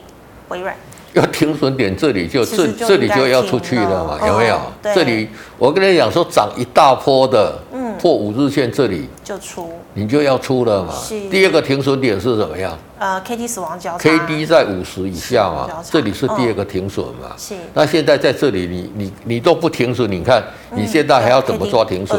[0.48, 0.76] 微软。
[1.14, 4.18] 要停损点，这里就这这里就要出去了嘛？
[4.26, 4.58] 有没有？
[4.94, 7.58] 这里我跟你讲说，涨一大波的，
[8.00, 10.94] 破五日线这里就出，你就要出了嘛。
[11.30, 12.78] 第二个停损点是怎么样？
[12.98, 17.34] 呃，K D 死亡交叉，K D 在五十以下嘛，这里是第二个停损嘛。
[17.36, 17.54] 是。
[17.74, 20.42] 那现在在这里，你你你都不停损，你看
[20.74, 22.18] 你现在还要怎么抓停损？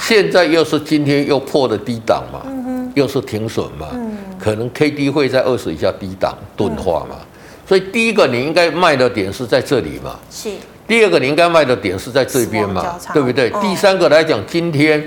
[0.00, 2.40] 现在又是今天又破了低档嘛，
[2.94, 3.86] 又是停损嘛，
[4.40, 7.14] 可能 K D 会在二十以下低档钝化嘛。
[7.66, 10.18] 所以第一个你应该卖的点是在这里嘛？
[10.30, 10.50] 是。
[10.86, 12.98] 第二个你应该卖的点是在这边嘛？
[13.14, 13.48] 对不对？
[13.62, 15.02] 第三个来讲，今天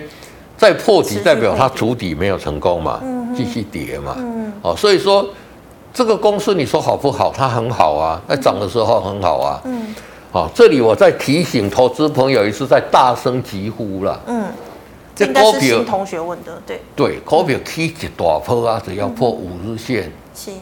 [0.58, 3.00] 再破底代表它主底没有成功嘛？
[3.36, 4.16] 继续跌嘛？
[4.18, 5.30] 嗯哦，所以说
[5.94, 7.32] 这个公司你说好不好？
[7.32, 9.62] 它很好啊，在涨的时候很好啊。
[9.66, 9.94] 嗯。
[10.32, 14.20] 好，这里我再提醒投资朋友一次，再大声疾呼了。
[14.26, 14.46] 嗯。
[15.16, 16.82] 这应该是新同学问的，对。
[16.96, 20.12] 对，股票起一大波啊，只要破五日线。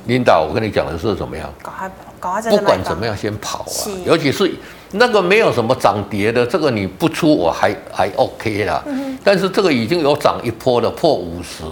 [0.07, 1.51] 领导，我跟你讲的是怎么样？
[1.61, 3.83] 搞还搞不管怎么样，先跑啊！
[4.05, 4.51] 尤其是
[4.91, 8.81] 那个没有什么涨跌的，这个你不出我还还 OK 啦。
[8.87, 11.63] 嗯、但是这个已经有涨一波了，破五十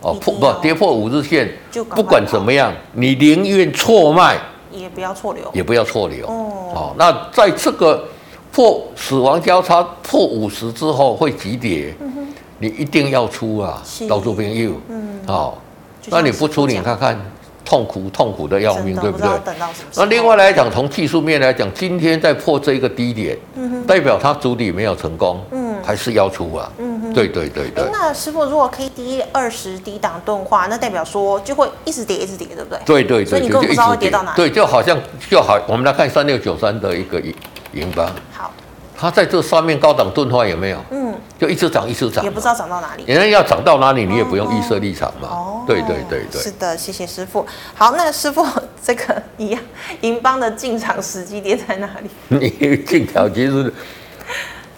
[0.00, 1.50] 哦，破不跌破五日线，
[1.90, 4.38] 不管怎么样，你宁愿错卖
[4.70, 6.94] 也不要错留，也不要错留哦，哦。
[6.98, 8.04] 那在这个
[8.52, 13.82] 破死亡交叉破五十之后会急跌，嗯、你一定要出啊！
[14.08, 15.58] 到这边又嗯，好。
[16.06, 17.18] 那你不出，你看看，
[17.64, 19.28] 痛苦痛苦的要命，对不对？
[19.94, 23.38] 那另外来讲，从技术面来讲，今天在破这一个低点，
[23.86, 27.84] 代表它主底没有成功，嗯，还是要出啊，嗯，对对对对。
[27.92, 32.78] 那师傅，如果 K D 二十低档钝化，那代表说就会一直跌，一直跌，对不对？
[32.84, 34.36] 对对对，所以你根本不知道会跌到哪里。
[34.36, 34.98] 对，就好像
[35.30, 37.22] 就好，我们来看三六九三的一个
[37.72, 38.10] 银邦。
[38.32, 38.52] 好。
[39.02, 40.78] 它在这上面高档钝化有没有？
[40.92, 43.02] 嗯，就一直涨，一直涨，也不知道涨到哪里。
[43.04, 45.26] 人家要涨到哪里，你也不用预设立场嘛。
[45.28, 46.40] 哦，对对对对。
[46.40, 47.44] 是的，谢谢师傅。
[47.74, 48.46] 好，那师傅
[48.80, 49.60] 这个一样，
[50.02, 52.08] 银邦的进场时机点在哪里？
[52.38, 53.74] 你进场其实。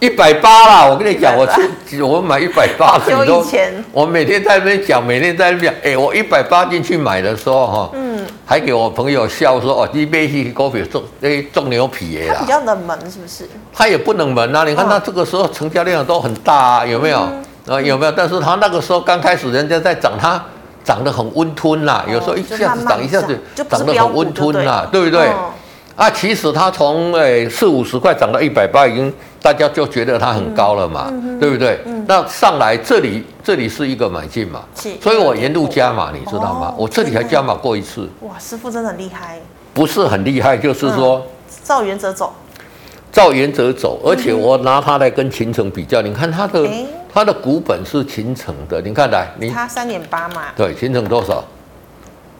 [0.04, 0.86] 一百八啦！
[0.86, 1.62] 我跟你讲，我出
[2.06, 3.42] 我买一百八的，你都
[3.90, 12.34] 我每天在那边讲，每天在那边讲，哎、欸，我一百八进去买的时候哈，嗯，还给我朋友笑说哦，你买去股票种那种牛皮的啦。
[12.38, 13.48] 它比较冷门是不是？
[13.72, 14.64] 它也不冷门啊！
[14.64, 17.20] 你看它这个时候成交量都很大啊，有没有？
[17.20, 17.32] 啊、
[17.68, 18.12] 嗯，有没有？
[18.12, 20.38] 但是它那个时候刚开始人家在涨，它
[20.84, 23.38] 涨得很温吞啦，有时候一下子涨，一下子
[23.70, 25.28] 涨得很温吞啦，对不对？
[25.28, 25.50] 哦、
[25.96, 29.12] 啊，其实它从诶四五十块涨到一百八已经。
[29.44, 31.78] 大家就觉得它很高了嘛，嗯、对不对？
[31.84, 34.62] 嗯、那上来这里，这里是一个买进嘛，
[35.02, 36.68] 所以我沿路加码，你知道吗？
[36.68, 38.08] 哦、我这里还加码过一次。
[38.22, 39.38] 哇，师傅真的很厉害。
[39.74, 41.22] 不是很厉害，就是说、嗯、
[41.62, 42.32] 照原则走，
[43.12, 44.00] 照原则走。
[44.02, 51.44] 而且我拿它来跟秦诚比较，你看它的、欸、它的股本是秦诚的，你看来，你它三点八嘛，对，秦诚多少？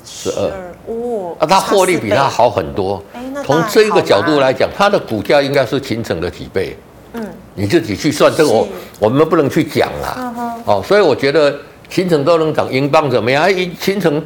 [0.04, 3.02] 十二哦，啊，它获利比它好很多。
[3.44, 6.76] 从、欸、这个角度来讲，它的股价应该是秦城的几倍。
[7.14, 8.66] 嗯，你自己去算这个我，
[8.98, 10.32] 我们不能去讲啦。
[10.36, 11.56] 嗯、哦，所以我觉得
[11.88, 13.48] 秦城都能涨，英镑怎么样？
[13.80, 14.22] 秦城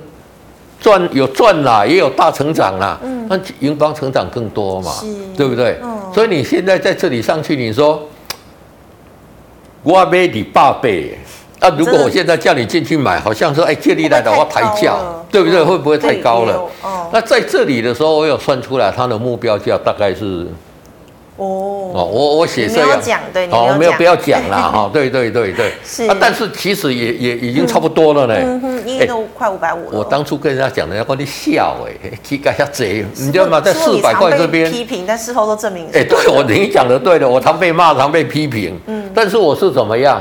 [0.81, 2.99] 赚有赚啦，也有大成长啦。
[3.03, 5.79] 嗯，那英镑成长更多嘛，是对不对？
[5.83, 8.09] 嗯、所以你现在在这里上去，你说
[9.83, 11.19] 我买你八倍，
[11.61, 14.97] 啊，如果我现在叫你进去买，好像说哎，借力来的话抬价，
[15.31, 15.63] 对不对？
[15.63, 16.55] 会不会太高了？
[16.83, 20.47] 哦、那在这里的时候，我有算出来，它的目标价大概是。
[21.37, 29.99] 哦哦，我我写这样讲，对，哦，没有不要讲了 哈，对对对对，是啊，但是其实也也已经差不多了呢，嗯哼，因为都快五百五了。
[29.99, 33.61] 我当初跟人家讲的，要跟你笑哎，乞丐下贼，你知道吗？
[33.61, 40.21] 在四百块这边批评，但事后都证明，哎，对我你讲的对的，我常被骂，常被批评，嗯，但是我是怎么样？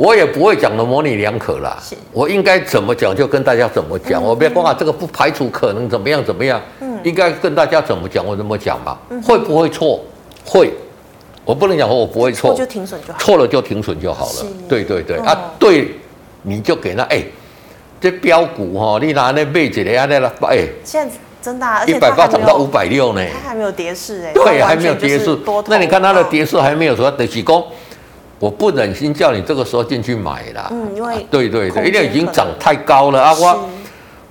[0.00, 1.76] 我也不会讲的模棱两可啦。
[1.82, 4.22] 是我应该怎么讲就跟大家怎么讲。
[4.22, 6.58] 嗯、我别光啊，这个不排除可能怎么样怎么样。
[6.80, 8.96] 嗯，应该跟大家怎么讲我怎么讲嘛。
[9.10, 10.00] 嗯、会不会错？
[10.42, 10.72] 会。
[11.44, 13.18] 我不能讲说我不会错，就停损就好。
[13.18, 14.32] 错了就停损就好了。
[14.32, 15.90] 是对对对、哦、啊，对，
[16.40, 17.22] 你就给他哎，
[18.00, 25.36] 这标股哈，你拿那背景的啊，那个哎，现在真的、啊，一百八涨到五百六呢，它还没有跌势哎，对，还没有跌势。
[25.66, 27.62] 那你看它的跌势还没有说得起攻。
[28.40, 33.34] 我不忍心叫你这个时候进去买啦，嗯，因为、啊、对对对，因为已经涨太高了啊！
[33.34, 33.68] 我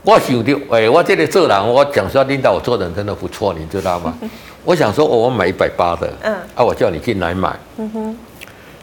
[0.02, 4.12] 我想的，哎，我这里做人，我讲说领导我做人真的不错，你知道吗？
[4.66, 8.18] 我想说，我买一百八的，嗯，啊，我叫你进来买，嗯哼，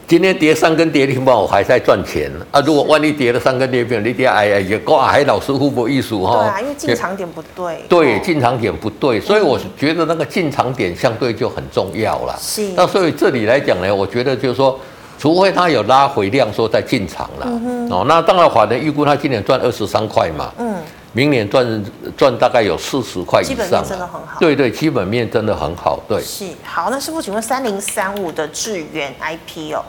[0.07, 2.61] 今天跌三根跌停板，我还在赚钱啊！
[2.61, 6.37] 如果万一跌了三根跌停板，你跌哎哎也挂还老师傅不艺术哈？
[6.37, 12.33] 对啊，因为进场点不对，对，进场点不对，所以我觉得那个进场点相对就很重要了。
[12.39, 14.79] 是，那所以这里来讲呢，我觉得就是说。
[15.19, 20.75] 除非他有拉回量，说再进场了，嗯、哦，那当然法人预估他今年赚二十三块嘛，嗯，
[21.11, 26.21] 明年赚赚大概有四十块以上，基本面真的很好，对对，基本面真的很好，对。
[26.21, 26.45] 是。
[26.63, 29.83] 好，那师傅，请问三零三五的智源 IP 哦，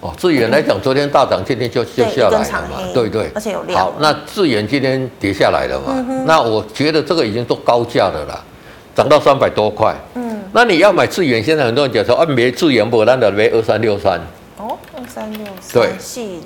[0.00, 3.78] 哦，智源来讲，昨天大涨，今天就就下来了嘛，对对，而且有量。
[3.78, 8.44] 好，那智源今天跌下来了嘛，嗯、那我觉得这个已经都高价的了，
[8.96, 14.20] 涨到三百多块，嗯，那你要买智源，现在很多人讲说啊，没智源不，那得买二三六三。
[15.08, 16.40] 三六三系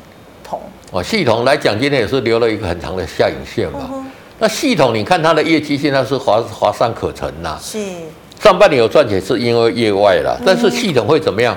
[0.45, 0.61] 统
[0.93, 3.89] 哦，系统来讲，今天也是留了一个很长的下影线嘛。
[3.93, 4.07] 嗯、
[4.39, 7.59] 那系统，你看它的业绩现在是华华上可成呐。
[7.61, 7.79] 是
[8.41, 10.41] 上半年有赚钱，是因为业外了。
[10.45, 11.57] 但是系统会怎么样？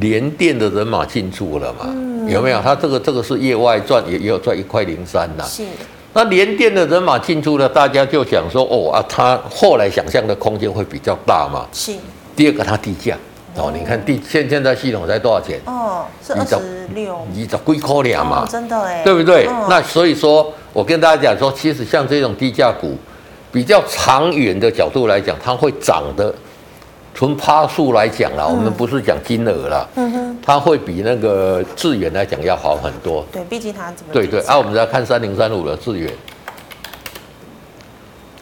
[0.00, 1.86] 联电的人马进驻了嘛？
[1.86, 2.60] 嗯、有没有？
[2.62, 5.44] 它这个这个是业外赚，也也有赚一块零三呐。
[5.44, 5.62] 是。
[6.14, 11.66] 那联电的人马进驻了，大家就想说，哦啊，它后来想象的空间会比较大嘛。
[11.72, 11.92] 是。
[12.34, 13.16] 第二个，它低价。
[13.56, 15.60] 哦，你看第现现在系统才多少钱？
[15.66, 19.46] 哦，是二十六，二十几块两嘛，真的哎，对不对？
[19.46, 22.96] 哦、那所以说，我跟大家讲说，其实像这种低价股，
[23.52, 26.34] 比较长远的角度来讲，它会涨的。
[27.16, 33.24] 从趴数来讲啦，嗯、我们不是讲金额啦，嗯哼，它会比那个智远来讲要好很多。
[33.30, 34.12] 对，毕竟它怎么？
[34.12, 36.12] 对对，啊，我们再看三零三五的智原。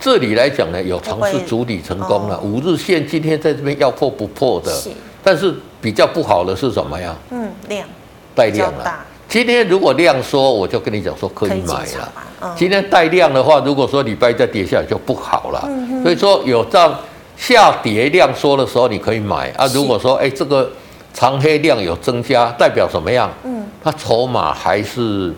[0.03, 2.37] 这里来讲呢，有尝试主底成功了。
[2.41, 4.91] 五日线今天在这边要破不破的，是。
[5.23, 7.15] 但是比较不好的是什么呀？
[7.31, 7.87] 嗯，量
[8.35, 9.07] 带量了。
[9.29, 12.13] 今天如果量缩，我就跟你讲说可以买了。
[12.41, 15.63] 嗯、今天带量的话，如果说礼拜再跌下来就不好了。
[15.69, 16.99] 嗯、所以说有这样
[17.37, 19.69] 下跌量缩的时候，你可以买啊。
[19.73, 20.69] 如果说哎这个
[21.15, 23.31] 长黑量有增加，代表什么样？
[23.45, 25.33] 嗯，它筹码还是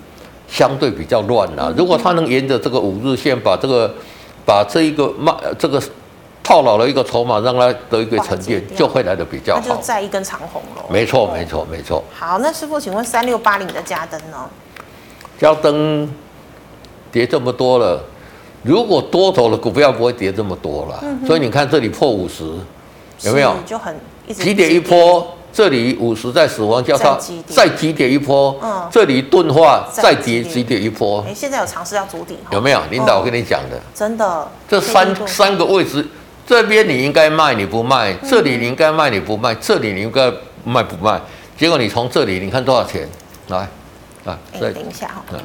[0.49, 1.71] 相对比较乱了。
[1.71, 3.95] 嗯、如果它能沿着这个五日线把这个。
[4.45, 5.83] 把这一个卖这个
[6.43, 9.63] 套牢了一个筹码，让它得一个沉淀，就会来的比较好。
[9.67, 10.85] 那就再一根长红了。
[10.91, 12.05] 没错，没错，没错。
[12.13, 14.49] 好，那师傅，请问三六八零的加登呢？
[15.39, 16.09] 加登
[17.11, 18.03] 跌这么多了，
[18.63, 21.01] 如果多头的股票不会跌这么多了。
[21.03, 22.45] 嗯、所以你看这里破五十，
[23.23, 23.55] 有没有？
[23.65, 25.27] 就很一直急跌一波。
[25.55, 28.59] 这里五十在死亡交叉，再急跌一波。
[28.61, 31.25] 嗯，这里钝化，再跌急跌一波。
[31.25, 32.83] 哎，现在有尝试要筑底，有没有？
[32.91, 34.49] 领导我跟你讲的，真的。
[34.69, 36.05] 这三三个位置，
[36.45, 40.29] 这边你应该卖你不卖，这里你应该卖你不卖，这里你应该
[40.65, 41.21] 卖不卖？
[41.57, 43.09] 结果你从这里你看多少钱？
[43.47, 43.69] 来，
[44.25, 45.23] 来，再等一下哈。
[45.33, 45.39] 嗯。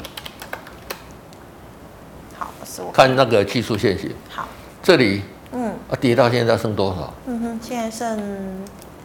[2.35, 4.09] 好，是我看那个技术线型。
[4.27, 4.47] 好，
[4.81, 7.13] 这里，嗯，啊，跌到现在剩多少？
[7.27, 8.19] 嗯哼，现在剩。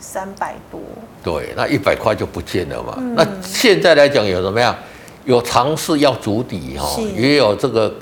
[0.04, 0.78] 三百多，
[1.22, 2.94] 对，那一百块就不见了嘛。
[2.98, 4.76] 嗯、那现在来讲有怎么样？
[5.24, 7.92] 有尝试要筑底哈，也有这个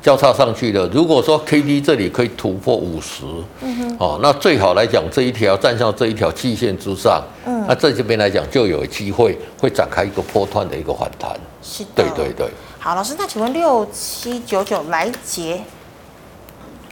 [0.00, 0.86] 交叉上去的。
[0.88, 3.24] 如果说 K D 这里可以突破五十，
[3.60, 11.36] 嗯哼，哦，那最好来讲这一条站上这一条季线之上，嗯，那这这边来讲就有机会会展开一个波段的一个反弹。
[11.60, 12.46] 是的，对对对。
[12.78, 15.60] 好，老师，那请问六七九九来捷。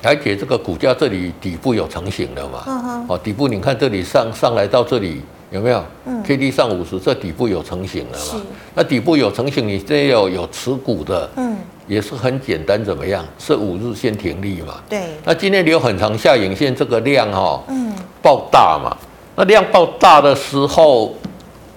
[0.06, 3.04] 而且这个股价这里底部有成型了嘛？
[3.08, 5.84] 哦，底部你看这里上上来到这里有没有？
[6.04, 6.22] 嗯。
[6.22, 8.24] K D 上五十，这底部有成型了嘛？
[8.24, 8.36] 是。
[8.74, 11.56] 那底部有成型，你这有有持股的，嗯，
[11.88, 13.24] 也是很简单，怎么样？
[13.38, 14.74] 是五日线停利嘛？
[14.88, 15.08] 对。
[15.24, 17.92] 那今天留很长下影线，这个量哈、哦，嗯，
[18.22, 18.96] 爆大嘛？
[19.34, 21.14] 那量爆大的时候，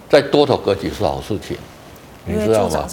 [0.07, 1.57] 在多头格局是好事情，
[2.25, 2.87] 你知道吗？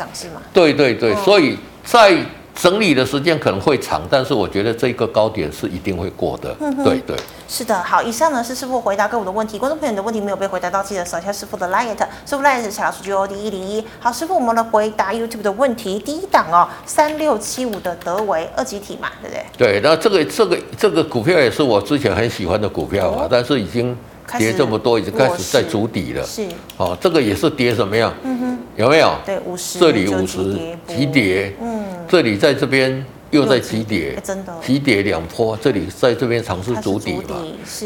[0.53, 2.16] 对对对，哦、所以在。
[2.57, 6.57] 整理的时间可能会长，但是我觉得这个高点是一定会过的。
[6.82, 7.78] 对对，是的。
[7.82, 9.59] 好，以上呢是师傅回答各位的问题。
[9.59, 11.94] 观众朋友的问题没有被回答到，记得扫一下师傅的 LINE，
[12.24, 13.84] 师傅 LINE 是小老鼠 GOD 一零一。
[14.00, 15.98] 好，师傅，我们来回答 YouTube 的问题。
[15.98, 19.80] 第一档哦，三六七五的德维二级体嘛，对不对？
[19.80, 23.96] 对，那这个这个这个股票也是我之前很喜欢的股票啊，哦、但是已经
[24.39, 26.24] 跌这么多，已经开始在筑底了。
[26.24, 26.47] 是，
[26.77, 28.12] 哦，这个也是跌什么样？
[28.22, 28.59] 嗯哼。
[28.77, 29.14] 有没有？
[29.24, 30.55] 对，五十，这里五十
[30.87, 37.37] 急跌，嗯，这里在这边又在急跌，真的急跌两波，这里在这边尝试筑底嘛。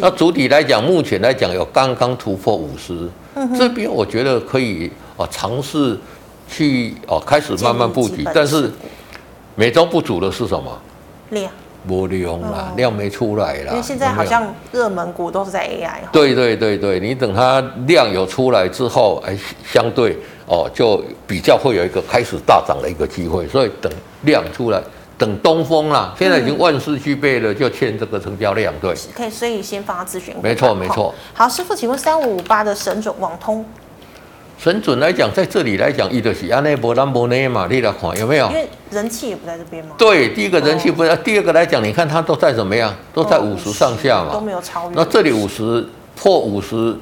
[0.01, 3.09] 那筑底来讲，目前来讲有刚刚突破五十，
[3.57, 5.97] 这边我觉得可以啊，尝试
[6.49, 8.69] 去哦开始慢慢布局，但是
[9.55, 10.77] 美中不足的是什么？
[11.31, 11.53] 量。
[11.85, 13.71] 没量啦，量没出来啦。
[13.71, 16.01] 因为现在好像热门股都是在 AI。
[16.13, 20.17] 对对对对，你等它量有出来之后，哎，相对
[20.47, 23.47] 哦，就比较会有一个开始大涨的一个机会。
[23.49, 23.91] 所以等
[24.23, 24.81] 量出来，
[25.17, 28.73] 等东风啦，现在已经万事俱备了，就欠这个成交量。
[28.81, 30.35] 对，可以，所以先放咨询。
[30.43, 31.15] 没错没错。
[31.33, 33.65] 好，师傅，请问三五五八的神准网通。
[34.63, 38.47] 神准来讲，在这里来讲，伊就是安内波兰波内嘛，你来看有没有？
[38.49, 39.95] 因为人气也不在这边嘛。
[39.97, 42.95] 对，第一个人气不在，第二个来讲，你看它都在怎么样？
[43.15, 44.95] 都在五十上下嘛，都没有超越。
[44.95, 45.83] 那这里五十
[46.15, 46.95] 破五十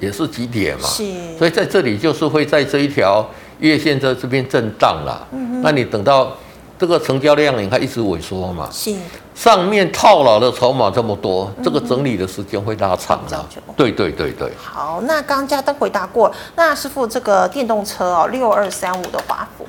[0.00, 1.04] 也是极点嘛，是。
[1.36, 5.26] 所以在这里就是会在这一条月线在这边震荡啦。
[5.32, 5.60] 嗯哼。
[5.62, 6.34] 那你等到。
[6.82, 8.92] 这个成交量你看一直萎缩嘛，是
[9.36, 13.46] 上面套牢的筹码这么多，这个整理的时间会拉长的。
[13.76, 14.50] 对对对对。
[14.60, 19.64] 好，那刚刚嘉登回答过，那师傅这个电动车哦，六二三五的华孚。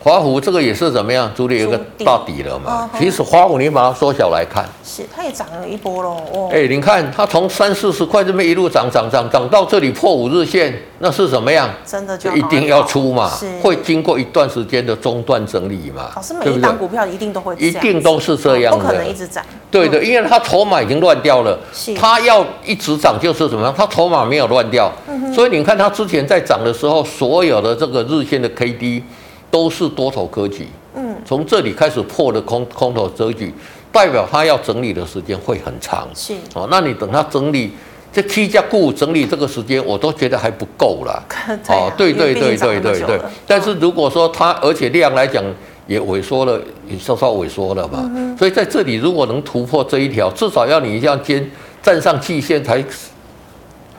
[0.00, 1.30] 华孚这个也是怎么样？
[1.34, 2.88] 主力有个到底了嘛？
[2.98, 6.22] 其实华孚你把它缩小来看，是它也涨了一波喽。
[6.32, 11.68] 哦，哎，你看它从三四十块这边一路涨涨涨涨到这里破五日线，那是怎么样？
[11.84, 13.30] 真的就一定要出嘛？
[13.60, 16.10] 会经过一段时间的中段整理嘛？
[16.14, 19.44] 老师，每一档股票一定都会，一定都是这样的，不可能一直涨。
[19.68, 21.58] 对的，因为它筹码已经乱掉了，
[21.98, 23.74] 它要一直涨就是怎么样？
[23.76, 24.90] 它筹码没有乱掉，
[25.34, 29.02] 所以你看它之前在涨的时候，所有的这个日线的 K D。
[29.50, 33.52] 都是多头格局，嗯，从这里开始破的空空头格局，
[33.90, 36.68] 代表它要整理的时间会很长，是哦。
[36.70, 37.72] 那你等它整理
[38.12, 41.24] 这七家股整理这个时间，我都觉得还不够了，
[41.68, 43.20] 哦，对对对对对对。
[43.46, 45.42] 但是如果说它而且量来讲
[45.86, 51.50] 也萎缩了，也稍稍萎缩了嘛，所以在这里如果能突破这一条，至少要你一样先
[51.82, 52.84] 站上季线才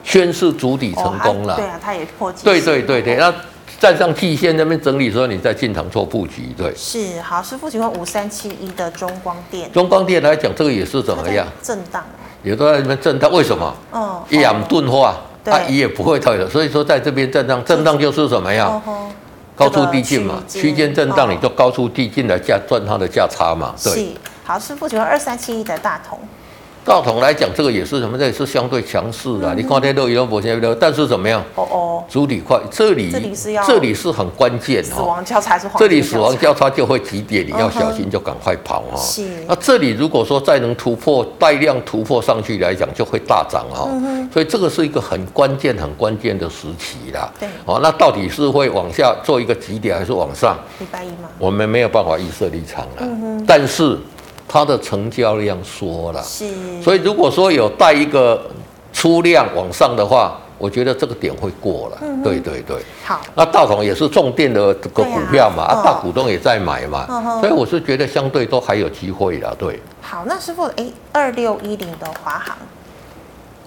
[0.04, 1.56] 宣示主底成功了。
[1.56, 2.32] 对啊，它也破。
[2.44, 3.34] 对对对对，那。
[3.80, 6.70] 站上 K 线那边整理的时候，你再进场做布局，对。
[6.76, 9.72] 是好，师傅请问五三七一的中光电。
[9.72, 11.46] 中光电来讲，这个也是怎么样？
[11.62, 12.04] 震荡。
[12.42, 13.74] 也都在那边震荡，为什么？
[13.90, 14.22] 哦。
[14.28, 18.82] 一阳钝化，它也不会退了，所以说在这边震荡，震荡就是什么样？
[19.56, 23.94] 高出低进嘛，区间震荡你就高出低进来价赚它的价差嘛，对。
[23.94, 24.06] 是
[24.44, 26.18] 好，师傅请问二三七一的大同。
[26.84, 28.18] 大同来讲，这个也是什么？
[28.18, 29.54] 这也是相对强势的。
[29.54, 31.42] 你看天都一样不现在但是怎么样？
[31.54, 34.96] 哦哦，主体块这里，这里是要，这里是很关键哈。
[34.96, 35.78] 死亡交叉是黄。
[35.78, 38.96] 这里死亡交叉就会急跌，你要小心，就赶快跑哈。
[38.96, 39.44] 是。
[39.46, 43.88] 那这里如果说再能突破带量突破上去来讲，就会大涨哈。
[44.32, 47.30] 所以这个是一个很关键、很关键的时期啦。
[47.38, 47.48] 对。
[47.66, 50.58] 哦，那到底是会往下做一个急跌，还是往上？
[50.78, 51.28] 礼拜一吗？
[51.38, 53.00] 我们没有办法预设立场了。
[53.00, 53.44] 嗯哼。
[53.46, 53.98] 但是。
[54.52, 58.42] 它的成交量缩了，是，所以如果说有带一个
[58.92, 61.98] 出量往上的话，我觉得这个点会过了。
[62.24, 67.06] 对对对，好，那大同也是重电的这个股票嘛，啊，哦、大股东也在买嘛，
[67.40, 69.54] 所以我是觉得相对都还有机会了。
[69.56, 72.56] 对，好，那师傅，哎，二六一零的华航，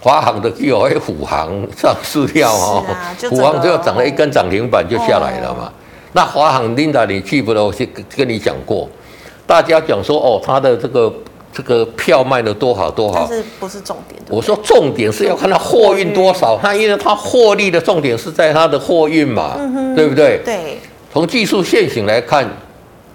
[0.02, 2.84] 华航的有哎，虎航上市掉哦，
[3.30, 5.68] 虎航就涨了一根涨停板就下来了嘛。
[5.68, 5.72] 哦、
[6.12, 7.64] 那华航，Linda，你记不得？
[7.64, 8.90] 我先跟你讲过。
[9.54, 11.14] 大家讲说哦，他的这个
[11.54, 14.20] 这个票卖的多好多好，但是不是重点？
[14.28, 20.42] 我说重点是要看他货运多少，他因为他获利的重点是在他的货运嘛，嗯、对不对？
[20.44, 20.80] 对。
[21.14, 22.50] 从技术线型来看，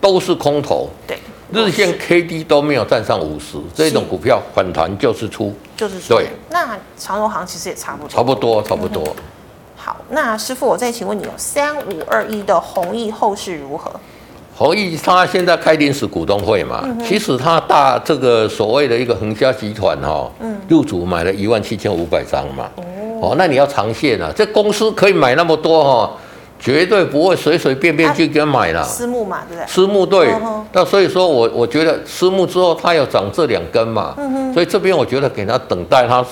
[0.01, 0.89] 都是空头。
[1.09, 1.19] 对。
[1.53, 6.15] 日线 K D 都没有站上五十，这种股票反弹就是出，就是出。
[6.15, 6.29] 对。
[6.51, 8.09] 那长荣行其实也差不多。
[8.09, 9.03] 差不多，差不多。
[9.09, 9.23] 嗯、
[9.75, 13.91] 好，那师傅，我再请问你哦，三五二一的弘毅后市如何？
[14.59, 20.29] 弘毅他现在开临时股东会嘛，嗯、其实他大这个所谓的一个恒嘉集团哈，
[20.67, 22.83] 入主买了一万七千五百张嘛，哦，
[23.23, 26.11] 哦，那你要长线啊，这公司可以买那么多哈，
[26.59, 28.83] 绝对不会随随便便就给买了。
[28.83, 29.69] 私募嘛，对不对？
[29.69, 34.17] 私募对，哦、那所以说我我觉得私募之后它要涨这两根嘛，
[34.53, 36.27] 所以这边我觉得给他等待他，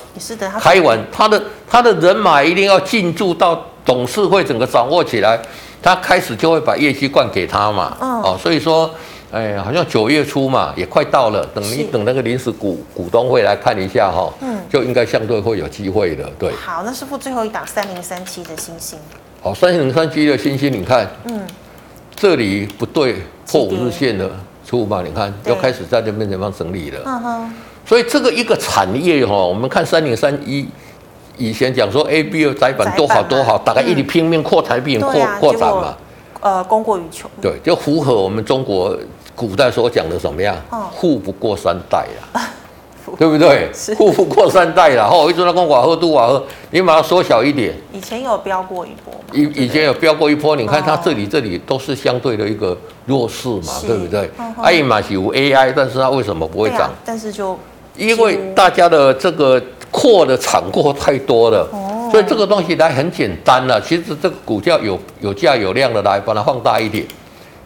[0.58, 5.40] 开完他的他的人马一定要进驻到董事会整个掌握起来。
[5.86, 8.92] 他开始就会把业绩灌给他嘛，哦，哦，所以说，
[9.30, 16.50] 哎，好像九月初嘛，也快到了，等你等那个临时股股东会来看一下哈、哦，嗯，就应该相对会有机会的，对。
[16.56, 18.98] 好，那师傅最后一档三零三七的星星，
[19.40, 21.40] 好，三零三七的星星，你看，嗯，
[22.16, 23.18] 这里不对，
[23.48, 24.28] 破五日线的
[24.68, 27.54] 出嘛，你看又开始在这边地方整理了，嗯哼，
[27.86, 30.68] 所以这个一个产业哈，我们看三零三一。
[31.36, 35.96] 以前讲说 A B O 窄板多好多好，大概一直拼命扩产品、扩扩展嘛，
[36.40, 37.28] 呃，供过于求。
[37.40, 38.96] 对，就符合我们中国
[39.34, 40.56] 古代所讲的什么样？
[40.98, 42.48] 富不过三代啦，
[43.18, 43.70] 对不对？
[43.72, 45.06] 富不过三代啦。
[45.06, 47.74] 后一直在讲瓦赫杜瓦赫，你把它缩小一点。
[47.92, 49.14] 以前有飙过一波。
[49.32, 54.30] 以以前有飙过一波，你看它这里这里都是相对的一个弱势嘛，对不对？
[54.62, 56.90] 爱马是有 AI，但是它为什么不会涨？
[57.04, 57.58] 但是就
[57.96, 59.60] 因为大家的这个
[59.90, 61.68] 扩的产过太多了，
[62.10, 63.80] 所以这个东西来很简单了。
[63.80, 67.06] 其实这个股价有有价有量的来，把它放大一点，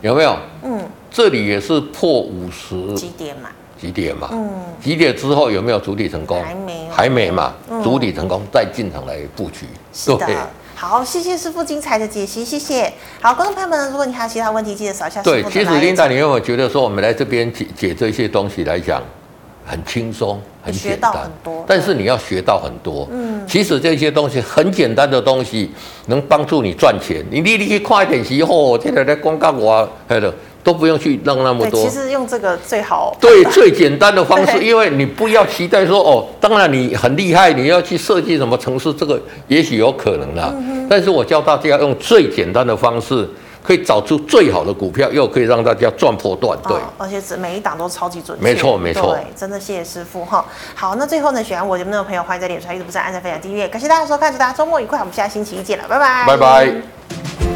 [0.01, 0.37] 有没有？
[0.62, 3.49] 嗯，这里也是破五十几点嘛？
[3.81, 4.29] 几点嘛？
[4.33, 4.51] 嗯，
[4.83, 6.43] 几点之后有没有主体成功？
[6.43, 7.55] 还没，还没嘛？
[7.83, 9.66] 主体成功再进场来布局。
[9.93, 10.27] 是的。
[10.75, 12.91] 好，谢谢师傅精彩的解析，谢谢。
[13.21, 15.23] 好，观众朋友们，如果你还有其他问题，记得扫一下。
[15.23, 19.03] 对，其实 Linda，你有没有觉得说我们来这边解解这些东西来讲？
[19.71, 23.07] 很轻松，很简单，很多，但是你要学到很多。
[23.12, 25.71] 嗯，其实这些东西很简单的东西，
[26.07, 27.25] 能帮助你赚钱。
[27.31, 31.81] 你你你去快一点时候，现在在广告我，还有都不用去弄那么多。
[31.81, 33.16] 其实用这个最好。
[33.21, 40.53] 对，最简单的方式，因为你不要期待说哦，当然你很厉害，你要去设计什么城市，这个也许有可能啦。
[40.59, 43.29] 嗯、但是我教大家用最简单的方式。
[43.62, 50.44] 可以找出最好的股票，又可以让大家赚破段，对，哦、而且每一档都超级准确，没错没错，对，真的谢谢师傅哈。
[50.74, 57.49] 好，那最后呢，喜欢我节目的朋友，欢迎在脸书、YouTube 上按赞、分享、订阅，感谢大家收看，祝大家周末愉快，我们下星期一见了，拜拜，拜拜。